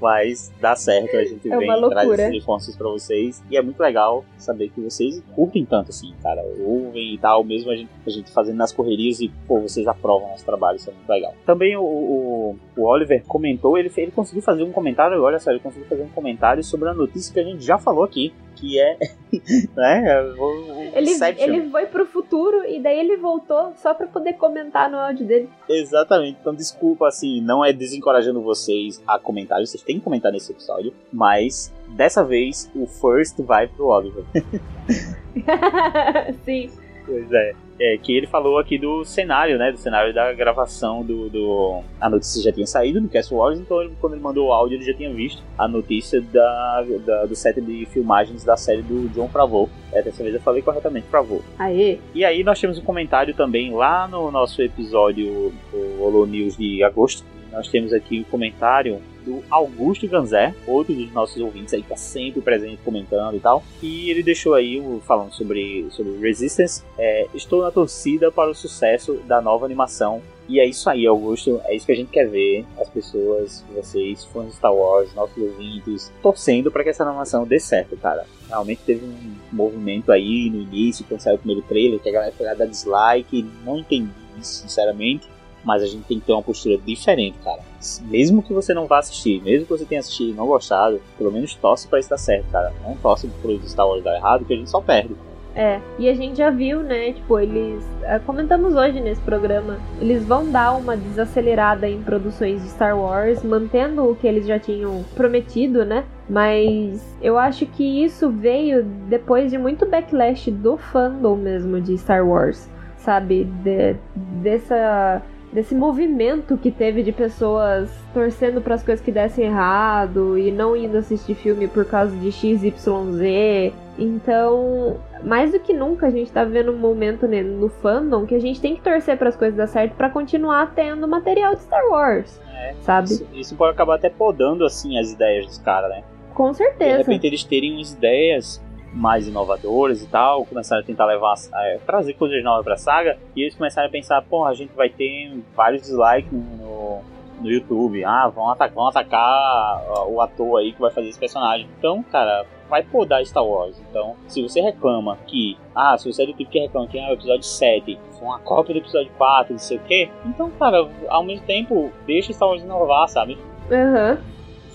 [0.00, 3.42] Mas dá certo, a gente é vem traz esses informações pra vocês.
[3.50, 6.42] E é muito legal saber que vocês curtem tanto assim, cara.
[6.60, 10.28] Ouvem e tal, mesmo a gente, a gente fazendo nas correrias e, pô, vocês aprovam
[10.30, 11.34] nosso trabalho, isso é muito legal.
[11.44, 15.60] Também o, o, o Oliver comentou, ele, ele conseguiu fazer um comentário, olha só, ele
[15.60, 18.98] conseguiu fazer um comentário sobre a notícia que a gente já falou aqui, que é.
[19.76, 20.22] né?
[20.38, 24.98] O, ele, ele foi pro futuro e daí ele voltou só pra poder comentar no
[24.98, 25.48] áudio dele.
[25.68, 26.38] Exatamente.
[26.40, 30.92] Então, desculpa, assim, não é desencorajando vocês a comentar, vocês têm que comentar nesse episódio,
[31.12, 34.24] mas dessa vez o first vai pro Oliver.
[36.44, 36.70] Sim.
[37.10, 37.52] Pois é.
[37.82, 39.72] É, que ele falou aqui do cenário, né?
[39.72, 41.28] Do cenário da gravação do.
[41.28, 41.82] do...
[42.00, 44.76] A notícia já tinha saído no Cast Wars, então ele, quando ele mandou o áudio,
[44.76, 49.08] ele já tinha visto a notícia da, da do set de filmagens da série do
[49.08, 49.68] John Favreau.
[49.92, 51.42] É, dessa vez eu falei corretamente, Favreau.
[51.58, 51.98] Aê!
[52.14, 56.84] E aí nós temos um comentário também lá no nosso episódio do Holo News de
[56.84, 57.24] agosto.
[57.50, 61.96] Nós temos aqui um comentário do Augusto Ganzé, outro dos nossos ouvintes aí que tá
[61.96, 63.62] sempre presente comentando e tal.
[63.82, 66.82] E ele deixou aí falando sobre, sobre Resistance.
[66.98, 70.20] É, Estou na torcida para o sucesso da nova animação.
[70.48, 71.60] E é isso aí, Augusto.
[71.64, 72.66] É isso que a gente quer ver.
[72.80, 77.60] As pessoas, vocês, fãs de Star Wars, nossos ouvintes, torcendo para que essa animação dê
[77.60, 78.26] certo, cara.
[78.48, 82.32] Realmente teve um movimento aí no início, quando saiu o primeiro trailer, que a galera
[82.32, 83.48] foi lá dar dislike.
[83.64, 84.10] Não entendi
[84.42, 85.28] sinceramente
[85.64, 87.60] mas a gente tem que ter uma postura diferente, cara.
[88.02, 91.30] Mesmo que você não vá assistir, mesmo que você tenha assistido e não gostado, pelo
[91.30, 92.72] menos torce para dar certo, cara.
[92.82, 95.14] Não torce pro Star Wars dar errado, que a gente só perde.
[95.54, 97.12] É, e a gente já viu, né?
[97.12, 97.84] Tipo, eles.
[98.02, 99.78] É, comentamos hoje nesse programa.
[100.00, 104.58] Eles vão dar uma desacelerada em produções de Star Wars, mantendo o que eles já
[104.58, 106.04] tinham prometido, né?
[106.28, 112.26] Mas eu acho que isso veio depois de muito backlash do fandom mesmo de Star
[112.26, 113.44] Wars, sabe?
[113.44, 115.20] De, dessa
[115.52, 120.76] desse movimento que teve de pessoas torcendo para as coisas que dessem errado e não
[120.76, 123.72] indo assistir filme por causa de XYZ.
[123.98, 128.40] Então, mais do que nunca a gente tá vivendo um momento no fandom que a
[128.40, 131.84] gente tem que torcer para as coisas dar certo para continuar tendo material de Star
[131.88, 132.40] Wars.
[132.54, 133.08] É, sabe?
[133.08, 136.02] Isso, isso, pode acabar até podando assim as ideias dos caras, né?
[136.34, 136.98] Com certeza.
[136.98, 138.62] De repente eles terem umas ideias
[138.92, 143.42] mais inovadoras e tal, começaram a tentar levar, é, trazer coisas novas pra saga, e
[143.42, 147.00] eles começaram a pensar, pô, a gente vai ter vários dislikes no,
[147.40, 151.68] no YouTube, ah, vão atacar, vão atacar o ator aí que vai fazer esse personagem.
[151.78, 153.80] Então, cara, vai podar Star Wars.
[153.90, 157.10] Então, se você reclama que, ah, se você é do tipo que reclama que ah,
[157.10, 160.88] o episódio 7 foi uma cópia do episódio 4, não sei o quê, então, cara,
[161.08, 163.38] ao mesmo tempo, deixa Star Wars inovar, sabe?
[163.70, 164.18] Aham.
[164.18, 164.30] Uhum.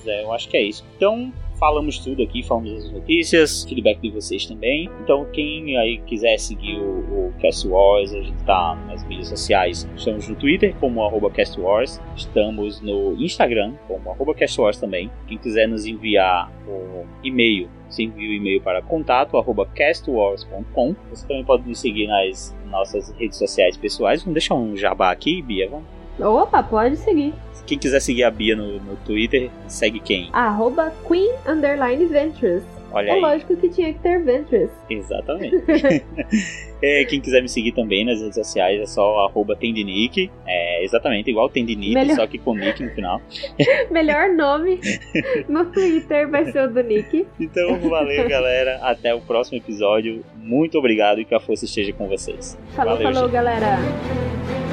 [0.08, 0.86] É, eu acho que é isso.
[0.96, 4.90] Então, falamos tudo aqui, falamos as notícias, feedback de vocês também.
[5.02, 9.88] Então, quem aí quiser seguir o, o Cast Wars, a gente tá nas mídias sociais.
[9.96, 15.12] Estamos no Twitter como arroba Cast Wars, estamos no Instagram como arroba Cast Wars também.
[15.28, 20.96] Quem quiser nos enviar o e-mail, você envia o e-mail para contato@castwars.com.
[21.10, 24.22] Você também pode nos seguir nas nossas redes sociais pessoais.
[24.22, 25.86] Vamos deixar um jabá aqui, Bia, vamos?
[26.20, 27.34] Opa, pode seguir.
[27.66, 30.30] Quem quiser seguir a Bia no, no Twitter, segue quem?
[30.34, 32.64] Arroba Queen Underline Ventures.
[32.96, 33.22] Olha é aí.
[33.22, 34.70] lógico que tinha que ter Ventures.
[34.90, 35.62] Exatamente.
[36.82, 40.32] é, quem quiser me seguir também nas redes sociais é só arroba Tendinique.
[40.48, 42.16] É exatamente igual Tendinique, Melhor...
[42.16, 43.22] só que com Nick no final.
[43.92, 44.80] Melhor nome
[45.50, 47.28] no Twitter vai ser o do Nick.
[47.38, 48.80] Então valeu, galera.
[48.82, 50.24] Até o próximo episódio.
[50.38, 52.58] Muito obrigado e que a força esteja com vocês.
[52.76, 53.34] Falou, valeu, falou, gente.
[53.34, 54.65] galera.